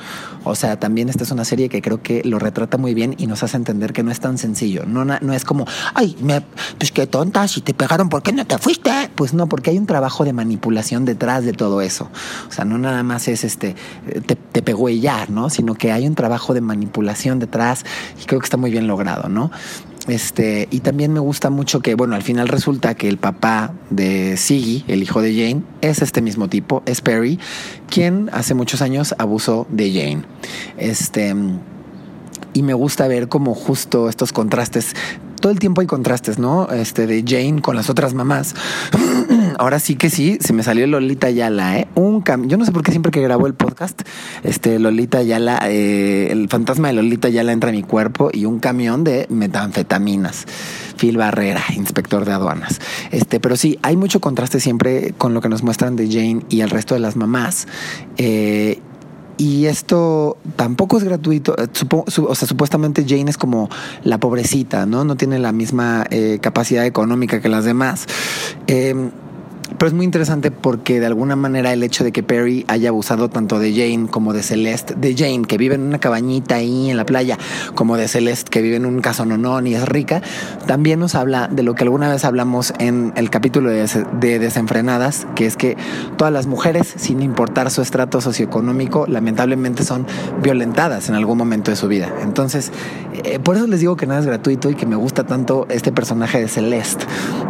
O 0.43 0.55
sea, 0.55 0.79
también 0.79 1.09
esta 1.09 1.23
es 1.23 1.31
una 1.31 1.45
serie 1.45 1.69
que 1.69 1.81
creo 1.81 2.01
que 2.01 2.21
lo 2.25 2.39
retrata 2.39 2.77
muy 2.77 2.93
bien 2.93 3.15
y 3.17 3.27
nos 3.27 3.43
hace 3.43 3.57
entender 3.57 3.93
que 3.93 4.03
no 4.03 4.11
es 4.11 4.19
tan 4.19 4.37
sencillo. 4.37 4.85
No, 4.85 5.05
no 5.05 5.33
es 5.33 5.45
como, 5.45 5.65
ay, 5.93 6.15
me, 6.21 6.41
pues 6.77 6.91
qué 6.91 7.07
tonta, 7.07 7.47
si 7.47 7.61
te 7.61 7.73
pegaron, 7.73 8.09
¿por 8.09 8.23
qué 8.23 8.31
no 8.33 8.45
te 8.45 8.57
fuiste? 8.57 8.91
Pues 9.15 9.33
no, 9.33 9.47
porque 9.47 9.69
hay 9.69 9.77
un 9.77 9.85
trabajo 9.85 10.23
de 10.23 10.33
manipulación 10.33 11.05
detrás 11.05 11.45
de 11.45 11.53
todo 11.53 11.81
eso. 11.81 12.09
O 12.49 12.51
sea, 12.51 12.65
no 12.65 12.77
nada 12.77 13.03
más 13.03 13.27
es 13.27 13.43
este, 13.43 13.75
te, 14.25 14.35
te 14.35 14.61
pegó 14.61 14.89
y 14.89 14.99
ya, 14.99 15.25
¿no? 15.27 15.49
Sino 15.49 15.75
que 15.75 15.91
hay 15.91 16.07
un 16.07 16.15
trabajo 16.15 16.53
de 16.53 16.61
manipulación 16.61 16.80
detrás 17.39 17.85
y 18.21 18.25
creo 18.25 18.39
que 18.39 18.45
está 18.45 18.57
muy 18.57 18.71
bien 18.71 18.87
logrado, 18.87 19.29
¿no? 19.29 19.51
Este, 20.07 20.67
y 20.71 20.79
también 20.79 21.13
me 21.13 21.19
gusta 21.19 21.49
mucho 21.49 21.81
que, 21.81 21.93
bueno, 21.93 22.15
al 22.15 22.23
final 22.23 22.47
resulta 22.47 22.95
que 22.95 23.07
el 23.07 23.17
papá 23.17 23.71
de 23.91 24.35
Siggy, 24.35 24.83
el 24.87 25.03
hijo 25.03 25.21
de 25.21 25.33
Jane, 25.33 25.61
es 25.81 26.01
este 26.01 26.21
mismo 26.21 26.47
tipo, 26.47 26.81
es 26.85 27.01
Perry, 27.01 27.39
quien 27.89 28.29
hace 28.33 28.55
muchos 28.55 28.81
años 28.81 29.13
abusó 29.19 29.67
de 29.69 29.91
Jane. 29.91 30.23
Este, 30.77 31.35
y 32.53 32.63
me 32.63 32.73
gusta 32.73 33.07
ver 33.07 33.29
como 33.29 33.53
justo 33.53 34.09
estos 34.09 34.33
contrastes 34.33 34.95
todo 35.41 35.51
el 35.51 35.59
tiempo 35.59 35.81
hay 35.81 35.87
contrastes, 35.87 36.39
¿no? 36.39 36.69
Este 36.69 37.07
de 37.07 37.23
Jane 37.27 37.61
con 37.61 37.75
las 37.75 37.89
otras 37.89 38.13
mamás. 38.13 38.53
Ahora 39.61 39.77
sí 39.77 39.93
que 39.93 40.09
sí, 40.09 40.39
se 40.41 40.53
me 40.53 40.63
salió 40.63 40.87
Lolita 40.87 41.29
Yala, 41.29 41.77
¿eh? 41.77 41.87
Un 41.93 42.21
cam 42.21 42.47
Yo 42.47 42.57
no 42.57 42.65
sé 42.65 42.71
por 42.71 42.81
qué 42.81 42.89
siempre 42.89 43.11
que 43.11 43.21
grabo 43.21 43.45
el 43.45 43.53
podcast, 43.53 44.01
este 44.41 44.79
Lolita 44.79 45.21
Yala, 45.21 45.59
eh, 45.69 46.29
el 46.31 46.49
fantasma 46.49 46.87
de 46.87 46.95
Lolita 46.95 47.29
Yala 47.29 47.51
entra 47.51 47.69
a 47.69 47.71
mi 47.71 47.83
cuerpo 47.83 48.31
y 48.33 48.45
un 48.45 48.57
camión 48.57 49.03
de 49.03 49.27
metanfetaminas. 49.29 50.47
Phil 50.97 51.15
Barrera, 51.15 51.61
inspector 51.75 52.25
de 52.25 52.31
aduanas. 52.31 52.81
Este, 53.11 53.39
pero 53.39 53.55
sí, 53.55 53.77
hay 53.83 53.97
mucho 53.97 54.19
contraste 54.19 54.59
siempre 54.59 55.13
con 55.15 55.35
lo 55.35 55.41
que 55.41 55.49
nos 55.49 55.61
muestran 55.61 55.95
de 55.95 56.07
Jane 56.07 56.41
y 56.49 56.61
el 56.61 56.71
resto 56.71 56.95
de 56.95 57.01
las 57.01 57.15
mamás. 57.15 57.67
Eh, 58.17 58.79
y 59.41 59.65
esto 59.65 60.37
tampoco 60.55 60.97
es 60.97 61.03
gratuito. 61.03 61.55
Eh, 61.57 61.67
o 61.95 62.35
sea, 62.35 62.47
supuestamente 62.47 63.05
Jane 63.07 63.29
es 63.29 63.37
como 63.37 63.69
la 64.03 64.19
pobrecita, 64.19 64.85
¿no? 64.85 65.03
No 65.03 65.15
tiene 65.15 65.39
la 65.39 65.51
misma 65.51 66.05
eh, 66.11 66.37
capacidad 66.39 66.85
económica 66.85 67.41
que 67.41 67.49
las 67.49 67.65
demás. 67.65 68.05
Eh, 68.67 68.93
pero 69.77 69.87
es 69.87 69.93
muy 69.93 70.05
interesante 70.05 70.51
porque 70.51 70.99
de 70.99 71.05
alguna 71.05 71.35
manera 71.35 71.73
el 71.73 71.83
hecho 71.83 72.03
de 72.03 72.11
que 72.11 72.23
Perry 72.23 72.65
haya 72.67 72.89
abusado 72.89 73.29
tanto 73.29 73.59
de 73.59 73.71
Jane 73.73 74.07
como 74.09 74.33
de 74.33 74.43
Celeste, 74.43 74.95
de 74.95 75.15
Jane 75.15 75.43
que 75.43 75.57
vive 75.57 75.75
en 75.75 75.81
una 75.81 75.99
cabañita 75.99 76.55
ahí 76.55 76.89
en 76.89 76.97
la 76.97 77.05
playa, 77.05 77.37
como 77.75 77.97
de 77.97 78.07
Celeste 78.07 78.49
que 78.49 78.61
vive 78.61 78.75
en 78.75 78.85
un 78.85 79.01
casononón 79.01 79.67
y 79.67 79.75
es 79.75 79.87
rica, 79.87 80.21
también 80.67 80.99
nos 80.99 81.15
habla 81.15 81.47
de 81.47 81.63
lo 81.63 81.75
que 81.75 81.83
alguna 81.83 82.09
vez 82.09 82.25
hablamos 82.25 82.73
en 82.79 83.13
el 83.15 83.29
capítulo 83.29 83.69
de, 83.69 84.39
Desenfrenadas, 84.39 85.27
que 85.35 85.45
es 85.45 85.57
que 85.57 85.77
todas 86.17 86.33
las 86.33 86.47
mujeres, 86.47 86.93
sin 86.95 87.21
importar 87.21 87.71
su 87.71 87.81
estrato 87.81 88.21
socioeconómico, 88.21 89.05
lamentablemente 89.07 89.83
son 89.83 90.05
violentadas 90.41 91.09
en 91.09 91.15
algún 91.15 91.37
momento 91.37 91.71
de 91.71 91.77
su 91.77 91.87
vida. 91.87 92.13
Entonces, 92.21 92.71
eh, 93.23 93.39
por 93.39 93.57
eso 93.57 93.67
les 93.67 93.79
digo 93.79 93.95
que 93.95 94.07
nada 94.07 94.19
es 94.19 94.25
gratuito 94.25 94.69
y 94.69 94.75
que 94.75 94.85
me 94.85 94.95
gusta 94.95 95.25
tanto 95.25 95.65
este 95.69 95.91
personaje 95.91 96.39
de 96.39 96.47
Celeste. 96.47 97.05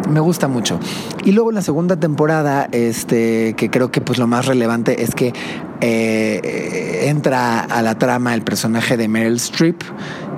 Me 0.09 0.19
gusta 0.19 0.47
mucho. 0.47 0.79
Y 1.23 1.31
luego 1.31 1.51
la 1.51 1.61
segunda 1.61 1.95
temporada, 1.95 2.10
temporada, 2.11 2.67
este, 2.73 3.53
que 3.55 3.69
creo 3.69 3.89
que 3.89 4.01
pues 4.01 4.19
lo 4.19 4.27
más 4.27 4.45
relevante 4.45 5.01
es 5.01 5.15
que 5.15 5.31
eh, 5.79 7.05
entra 7.07 7.61
a 7.61 7.81
la 7.81 7.97
trama 7.97 8.33
el 8.33 8.41
personaje 8.41 8.97
de 8.97 9.07
Meryl 9.07 9.37
Streep, 9.37 9.81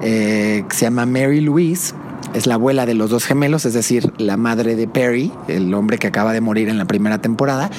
eh, 0.04 0.66
que 0.70 0.76
se 0.76 0.86
llama 0.86 1.08
Mary 1.08 1.42
Louise 1.42 1.96
es 2.36 2.48
la 2.48 2.56
abuela 2.56 2.86
de 2.86 2.94
los 2.94 3.10
dos 3.10 3.26
gemelos, 3.26 3.66
es 3.66 3.74
decir, 3.74 4.12
la 4.18 4.38
madre 4.38 4.76
de 4.76 4.88
Perry, 4.88 5.32
el 5.48 5.74
hombre 5.74 5.98
que 5.98 6.08
acaba 6.08 6.34
de 6.34 6.42
morir 6.42 6.68
en 6.70 6.78
la 6.78 6.86
primera 6.86 7.20
temporada, 7.20 7.70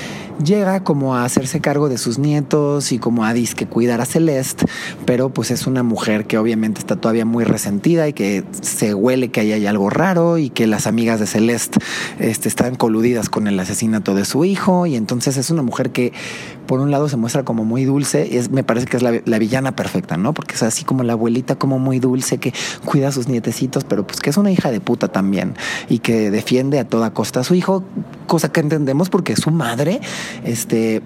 llega 0.43 0.83
como 0.83 1.15
a 1.15 1.25
hacerse 1.25 1.61
cargo 1.61 1.89
de 1.89 1.99
sus 1.99 2.19
nietos 2.19 2.93
y 2.93 2.99
como 2.99 3.25
a 3.25 3.33
disque 3.33 3.67
cuidar 3.67 4.01
a 4.01 4.07
Celeste, 4.07 4.67
pero 5.05 5.29
pues 5.29 5.51
es 5.51 5.67
una 5.67 5.83
mujer 5.83 6.27
que 6.27 6.39
obviamente 6.39 6.81
está 6.81 6.97
todavía 6.97 7.25
muy 7.25 7.45
resentida 7.45 8.09
y 8.09 8.13
que 8.13 8.45
se 8.61 8.95
huele 8.95 9.31
que 9.31 9.41
ahí 9.41 9.53
hay 9.53 9.67
algo 9.67 9.91
raro 9.91 10.39
y 10.39 10.51
que 10.51 10.67
las 10.67 10.87
amigas 10.87 11.21
de 11.21 11.27
Celeste 11.27 11.79
este, 12.19 12.49
están 12.49 12.75
coludidas 12.75 13.29
con 13.29 13.47
el 13.47 13.59
asesinato 13.59 14.15
de 14.15 14.25
su 14.25 14.45
hijo 14.45 14.87
y 14.87 14.97
entonces 14.97 15.37
es 15.37 15.51
una 15.51 15.63
mujer 15.63 15.91
que 15.91 16.13
por 16.67 16.81
un 16.81 16.91
lado 16.91 17.09
se 17.09 17.17
muestra 17.17 17.45
como 17.45 17.65
muy 17.65 17.85
dulce 17.85 18.39
es, 18.39 18.51
me 18.51 18.65
parece 18.65 18.87
que 18.87 18.97
es 18.97 19.03
la 19.03 19.39
villana 19.39 19.77
perfecta, 19.77 20.17
¿no? 20.17 20.33
Porque 20.33 20.55
es 20.55 20.63
así 20.63 20.85
como 20.85 21.03
la 21.03 21.13
abuelita 21.13 21.57
como 21.57 21.79
muy 21.79 21.99
dulce 21.99 22.39
que 22.39 22.53
cuida 22.85 23.09
a 23.09 23.13
sus 23.13 23.29
nietecitos, 23.29 23.85
pero 23.85 24.07
pues 24.07 24.21
que 24.21 24.31
es 24.31 24.37
una 24.37 24.51
hija 24.51 24.71
de 24.71 24.81
puta 24.81 25.09
también 25.09 25.55
y 25.89 25.99
que 25.99 26.31
defiende 26.31 26.79
a 26.79 26.85
toda 26.85 27.13
costa 27.13 27.41
a 27.41 27.45
su 27.45 27.55
hijo, 27.55 27.85
cosa 28.27 28.51
que 28.51 28.61
entendemos 28.61 29.11
porque 29.11 29.35
es 29.35 29.41
su 29.41 29.51
madre, 29.51 30.01
este, 30.45 31.03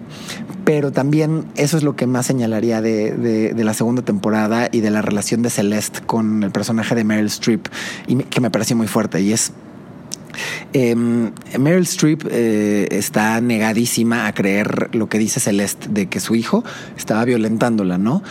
pero 0.64 0.92
también 0.92 1.46
eso 1.56 1.76
es 1.76 1.82
lo 1.82 1.96
que 1.96 2.06
más 2.06 2.26
señalaría 2.26 2.80
de, 2.82 3.54
la 3.56 3.74
segunda 3.74 4.02
temporada 4.02 4.68
y 4.70 4.80
de 4.80 4.90
la 4.90 5.02
relación 5.02 5.42
de 5.42 5.50
Celeste 5.50 6.00
con 6.04 6.42
el 6.42 6.50
personaje 6.50 6.94
de 6.94 7.04
Meryl 7.04 7.26
Streep 7.26 7.68
y 8.06 8.16
que 8.16 8.40
me 8.40 8.50
pareció 8.50 8.76
muy 8.76 8.86
fuerte 8.86 9.20
y 9.20 9.32
es 9.32 9.52
em, 10.72 11.32
Meryl 11.58 11.84
Streep 11.84 12.26
eh, 12.30 12.88
está 12.90 13.40
negadísima 13.40 14.26
a 14.26 14.34
creer 14.34 14.90
lo 14.92 15.08
que 15.08 15.18
dice 15.18 15.40
Celeste 15.40 15.88
de 15.88 16.06
que 16.08 16.20
su 16.20 16.34
hijo 16.34 16.64
estaba 16.96 17.24
violentándola, 17.24 17.98
¿no? 17.98 18.22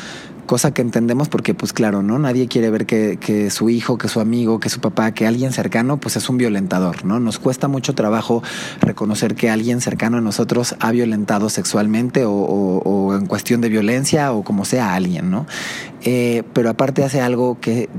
Cosa 0.47 0.73
que 0.73 0.81
entendemos 0.81 1.29
porque 1.29 1.53
pues 1.53 1.73
claro, 1.73 2.01
¿no? 2.01 2.17
Nadie 2.17 2.47
quiere 2.47 2.71
ver 2.71 2.87
que, 2.87 3.17
que, 3.17 3.51
su 3.51 3.69
hijo, 3.69 3.99
que 3.99 4.07
su 4.07 4.19
amigo, 4.19 4.59
que 4.59 4.69
su 4.69 4.79
papá, 4.79 5.11
que 5.11 5.27
alguien 5.27 5.53
cercano 5.53 5.97
pues 5.97 6.15
es 6.15 6.27
un 6.29 6.37
violentador, 6.37 7.05
¿no? 7.05 7.19
Nos 7.19 7.37
cuesta 7.37 7.67
mucho 7.67 7.93
trabajo 7.93 8.41
reconocer 8.81 9.35
que 9.35 9.51
alguien 9.51 9.81
cercano 9.81 10.17
a 10.17 10.21
nosotros 10.21 10.75
ha 10.79 10.91
violentado 10.91 11.49
sexualmente 11.49 12.25
o, 12.25 12.31
o, 12.31 13.15
en 13.15 13.27
cuestión 13.27 13.61
de 13.61 13.69
violencia 13.69 14.31
o 14.31 14.43
como 14.43 14.65
sea 14.65 14.95
alguien, 14.95 15.29
¿no? 15.29 15.45
Eh, 16.09 16.43
pero 16.53 16.69
aparte 16.69 17.03
hace 17.03 17.19
algo 17.19 17.59
que, 17.59 17.89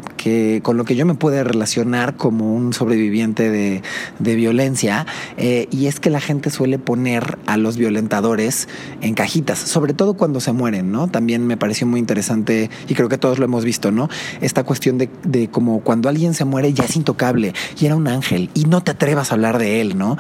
con 0.63 0.79
lo 0.79 0.87
que 0.87 0.97
yo 0.97 1.05
me 1.05 1.15
puedo 1.15 1.45
relacionar 1.45 2.17
como 2.17 2.55
un 2.55 2.73
sobreviviente 2.73 3.51
de, 3.51 3.83
de 4.19 4.35
violencia 4.35 5.05
eh, 5.37 5.69
y 5.71 5.89
es 5.89 6.01
que 6.01 6.09
la 6.09 6.19
gente 6.19 6.49
suele 6.49 6.79
poner 6.79 7.37
a 7.45 7.59
los 7.59 7.77
violentadores 7.77 8.67
en 9.03 9.13
cajitas, 9.13 9.59
sobre 9.59 9.93
todo 9.93 10.15
cuando 10.15 10.41
se 10.41 10.53
mueren, 10.53 10.91
¿no? 10.91 11.09
También 11.09 11.47
me 11.47 11.59
pareció 11.59 11.87
muy 11.87 12.01
interesante 12.01 12.71
y 12.89 12.95
creo 12.95 13.11
que 13.11 13.19
todos 13.19 13.39
lo 13.39 13.45
hemos 13.45 13.67
visto, 13.67 13.91
¿no? 13.91 14.09
Esta 14.41 14.65
cuestión 14.65 14.97
de, 14.97 15.11
de 15.25 15.49
como 15.49 15.81
cuando 15.81 16.09
alguien 16.09 16.33
se 16.33 16.47
muere 16.47 16.73
ya 16.73 16.85
es 16.85 16.97
intocable 16.97 17.53
y 17.79 17.85
era 17.85 17.95
un 17.95 18.09
ángel 18.09 18.49
y 18.55 18.65
no 18.65 18.83
te 18.83 18.93
atrevas 18.93 19.33
a 19.33 19.35
hablar 19.35 19.59
de 19.59 19.83
él, 19.83 19.99
¿no? 19.99 20.17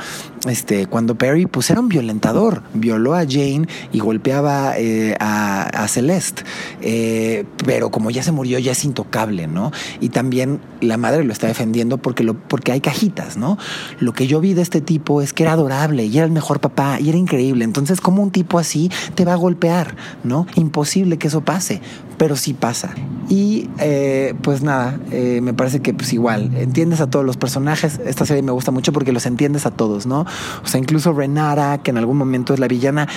Este, 0.48 0.86
cuando 0.86 1.16
Perry, 1.16 1.46
pues 1.46 1.70
era 1.70 1.80
un 1.80 1.88
violentador, 1.88 2.62
violó 2.74 3.14
a 3.14 3.20
Jane 3.20 3.66
y 3.92 4.00
golpeaba 4.00 4.78
eh, 4.78 5.16
a, 5.20 5.86
Celeste, 5.88 6.42
eh, 6.80 7.44
pero 7.64 7.90
como 7.90 8.10
ya 8.10 8.22
se 8.22 8.32
murió 8.32 8.58
ya 8.58 8.72
es 8.72 8.84
intocable, 8.84 9.46
¿no? 9.46 9.72
Y 10.00 10.10
también 10.10 10.60
la 10.80 10.96
madre 10.96 11.24
lo 11.24 11.32
está 11.32 11.46
defendiendo 11.46 11.98
porque, 11.98 12.24
lo, 12.24 12.34
porque 12.34 12.72
hay 12.72 12.80
cajitas, 12.80 13.36
¿no? 13.36 13.58
Lo 14.00 14.12
que 14.12 14.26
yo 14.26 14.40
vi 14.40 14.54
de 14.54 14.62
este 14.62 14.80
tipo 14.80 15.22
es 15.22 15.32
que 15.32 15.44
era 15.44 15.52
adorable 15.52 16.04
y 16.04 16.16
era 16.16 16.26
el 16.26 16.32
mejor 16.32 16.60
papá 16.60 17.00
y 17.00 17.08
era 17.08 17.18
increíble, 17.18 17.64
entonces 17.64 18.00
como 18.00 18.22
un 18.22 18.30
tipo 18.30 18.58
así 18.58 18.90
te 19.14 19.24
va 19.24 19.32
a 19.32 19.36
golpear, 19.36 19.96
¿no? 20.24 20.46
Imposible 20.56 21.18
que 21.18 21.28
eso 21.28 21.42
pase 21.42 21.80
pero 22.18 22.34
sí 22.34 22.52
pasa. 22.52 22.90
Y 23.28 23.70
eh, 23.78 24.34
pues 24.42 24.60
nada, 24.60 24.98
me 25.08 25.54
parece 25.54 25.78
que 25.78 25.94
pues 25.94 26.12
igual, 26.12 26.50
entiendes 26.56 27.00
a 27.00 27.08
todos 27.08 27.24
los 27.24 27.36
personajes. 27.36 28.00
Esta 28.04 28.26
serie 28.26 28.42
me 28.42 28.50
gusta 28.50 28.72
mucho 28.72 28.92
porque 28.92 29.12
los 29.12 29.24
entiendes 29.24 29.66
a 29.66 29.70
todos, 29.70 30.04
¿no? 30.04 30.26
O 30.64 30.66
sea, 30.66 30.80
incluso 30.80 31.12
Renara, 31.12 31.78
que 31.78 31.90
en 31.90 31.98
algún 31.98 32.16
momento 32.16 32.54
es 32.54 32.60
la 32.60 32.68
villana, 32.68 33.08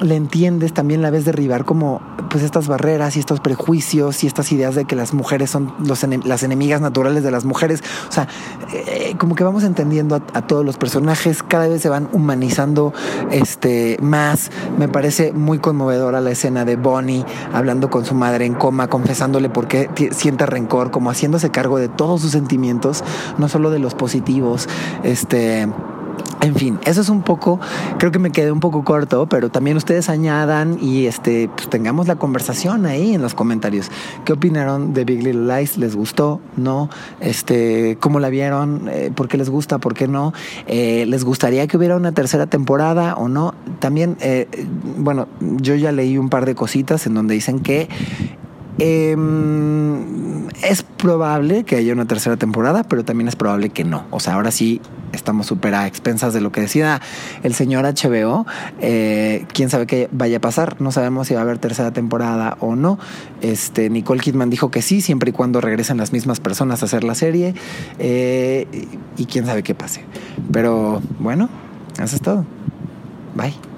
le 0.00 0.16
entiendes, 0.16 0.72
también 0.72 1.02
la 1.02 1.10
ves 1.10 1.24
derribar 1.24 1.64
como 1.64 2.00
pues 2.30 2.42
estas 2.42 2.66
barreras 2.66 3.16
y 3.16 3.20
estos 3.20 3.40
prejuicios 3.40 4.24
y 4.24 4.26
estas 4.26 4.50
ideas 4.50 4.74
de 4.74 4.86
que 4.86 4.96
las 4.96 5.14
mujeres 5.14 5.50
son 5.50 5.72
los 5.78 6.04
las 6.24 6.42
enemigas 6.42 6.80
naturales 6.80 7.22
de 7.22 7.30
las 7.30 7.44
mujeres. 7.44 7.82
O 8.08 8.12
sea, 8.12 8.28
eh, 8.72 9.14
como 9.18 9.34
que 9.34 9.44
vamos 9.44 9.62
entendiendo 9.62 10.16
a, 10.16 10.42
todos 10.42 10.64
los 10.64 10.76
personajes, 10.76 11.42
cada 11.42 11.68
vez 11.68 11.80
se 11.80 11.88
van 11.88 12.08
humanizando 12.12 12.92
este, 13.30 13.98
más. 14.02 14.50
Me 14.78 14.88
parece 14.88 15.32
muy 15.32 15.58
conmovedora 15.58 16.20
la 16.20 16.30
escena 16.30 16.64
de 16.64 16.76
Bonnie 16.76 17.24
hablando 17.52 17.88
con 17.90 18.04
su 18.04 18.14
madre 18.14 18.46
en 18.46 18.54
coma, 18.54 18.88
confesándole 18.88 19.48
por 19.48 19.68
qué 19.68 19.88
siente 20.12 20.46
rencor, 20.46 20.90
como 20.90 21.10
haciéndose 21.10 21.50
cargo 21.50 21.78
de 21.78 21.88
todos 21.88 22.20
sus 22.20 22.32
sentimientos, 22.32 23.04
no 23.38 23.48
solo 23.48 23.70
de 23.70 23.78
los 23.78 23.94
positivos. 23.94 24.68
Este. 25.02 25.68
En 26.40 26.54
fin, 26.54 26.78
eso 26.84 27.00
es 27.00 27.08
un 27.08 27.22
poco, 27.22 27.58
creo 27.98 28.12
que 28.12 28.18
me 28.18 28.30
quedé 28.30 28.52
un 28.52 28.60
poco 28.60 28.84
corto, 28.84 29.26
pero 29.26 29.48
también 29.48 29.78
ustedes 29.78 30.10
añadan 30.10 30.76
y 30.78 31.06
este, 31.06 31.48
pues 31.48 31.70
tengamos 31.70 32.06
la 32.06 32.16
conversación 32.16 32.84
ahí 32.84 33.14
en 33.14 33.22
los 33.22 33.34
comentarios. 33.34 33.90
¿Qué 34.26 34.34
opinaron 34.34 34.92
de 34.92 35.04
Big 35.04 35.22
Little 35.22 35.46
Lies? 35.46 35.78
¿Les 35.78 35.96
gustó? 35.96 36.40
¿No? 36.56 36.90
Este, 37.20 37.96
¿Cómo 37.98 38.20
la 38.20 38.28
vieron? 38.28 38.90
Eh, 38.90 39.10
¿Por 39.14 39.28
qué 39.28 39.38
les 39.38 39.48
gusta? 39.48 39.78
¿Por 39.78 39.94
qué 39.94 40.06
no? 40.06 40.34
Eh, 40.66 41.06
¿Les 41.06 41.24
gustaría 41.24 41.66
que 41.66 41.78
hubiera 41.78 41.96
una 41.96 42.12
tercera 42.12 42.46
temporada 42.46 43.14
o 43.14 43.28
no? 43.28 43.54
También, 43.78 44.18
eh, 44.20 44.46
bueno, 44.98 45.28
yo 45.40 45.74
ya 45.76 45.92
leí 45.92 46.18
un 46.18 46.28
par 46.28 46.44
de 46.44 46.54
cositas 46.54 47.06
en 47.06 47.14
donde 47.14 47.32
dicen 47.32 47.60
que 47.60 47.88
eh, 48.78 49.16
es 50.62 50.82
probable 50.82 51.64
que 51.64 51.76
haya 51.76 51.92
una 51.92 52.06
tercera 52.06 52.36
temporada, 52.36 52.84
pero 52.84 53.04
también 53.04 53.28
es 53.28 53.36
probable 53.36 53.70
que 53.70 53.84
no. 53.84 54.04
O 54.10 54.20
sea, 54.20 54.34
ahora 54.34 54.50
sí 54.50 54.80
estamos 55.12 55.46
súper 55.46 55.74
a 55.74 55.86
expensas 55.86 56.32
de 56.34 56.40
lo 56.40 56.52
que 56.52 56.60
decida 56.60 57.00
el 57.42 57.54
señor 57.54 57.84
HBO. 57.84 58.46
Eh, 58.80 59.46
Quién 59.52 59.70
sabe 59.70 59.86
qué 59.86 60.08
vaya 60.12 60.38
a 60.38 60.40
pasar. 60.40 60.80
No 60.80 60.92
sabemos 60.92 61.28
si 61.28 61.34
va 61.34 61.40
a 61.40 61.42
haber 61.42 61.58
tercera 61.58 61.92
temporada 61.92 62.56
o 62.60 62.76
no. 62.76 62.98
Este, 63.40 63.90
Nicole 63.90 64.20
Kidman 64.20 64.50
dijo 64.50 64.70
que 64.70 64.82
sí, 64.82 65.00
siempre 65.00 65.30
y 65.30 65.32
cuando 65.32 65.60
regresen 65.60 65.98
las 65.98 66.12
mismas 66.12 66.40
personas 66.40 66.82
a 66.82 66.86
hacer 66.86 67.04
la 67.04 67.14
serie. 67.14 67.54
Eh, 67.98 68.66
y 69.16 69.26
quién 69.26 69.46
sabe 69.46 69.62
qué 69.62 69.74
pase. 69.74 70.04
Pero 70.52 71.00
bueno, 71.18 71.48
eso 72.02 72.16
es 72.16 72.22
todo. 72.22 72.44
Bye. 73.34 73.73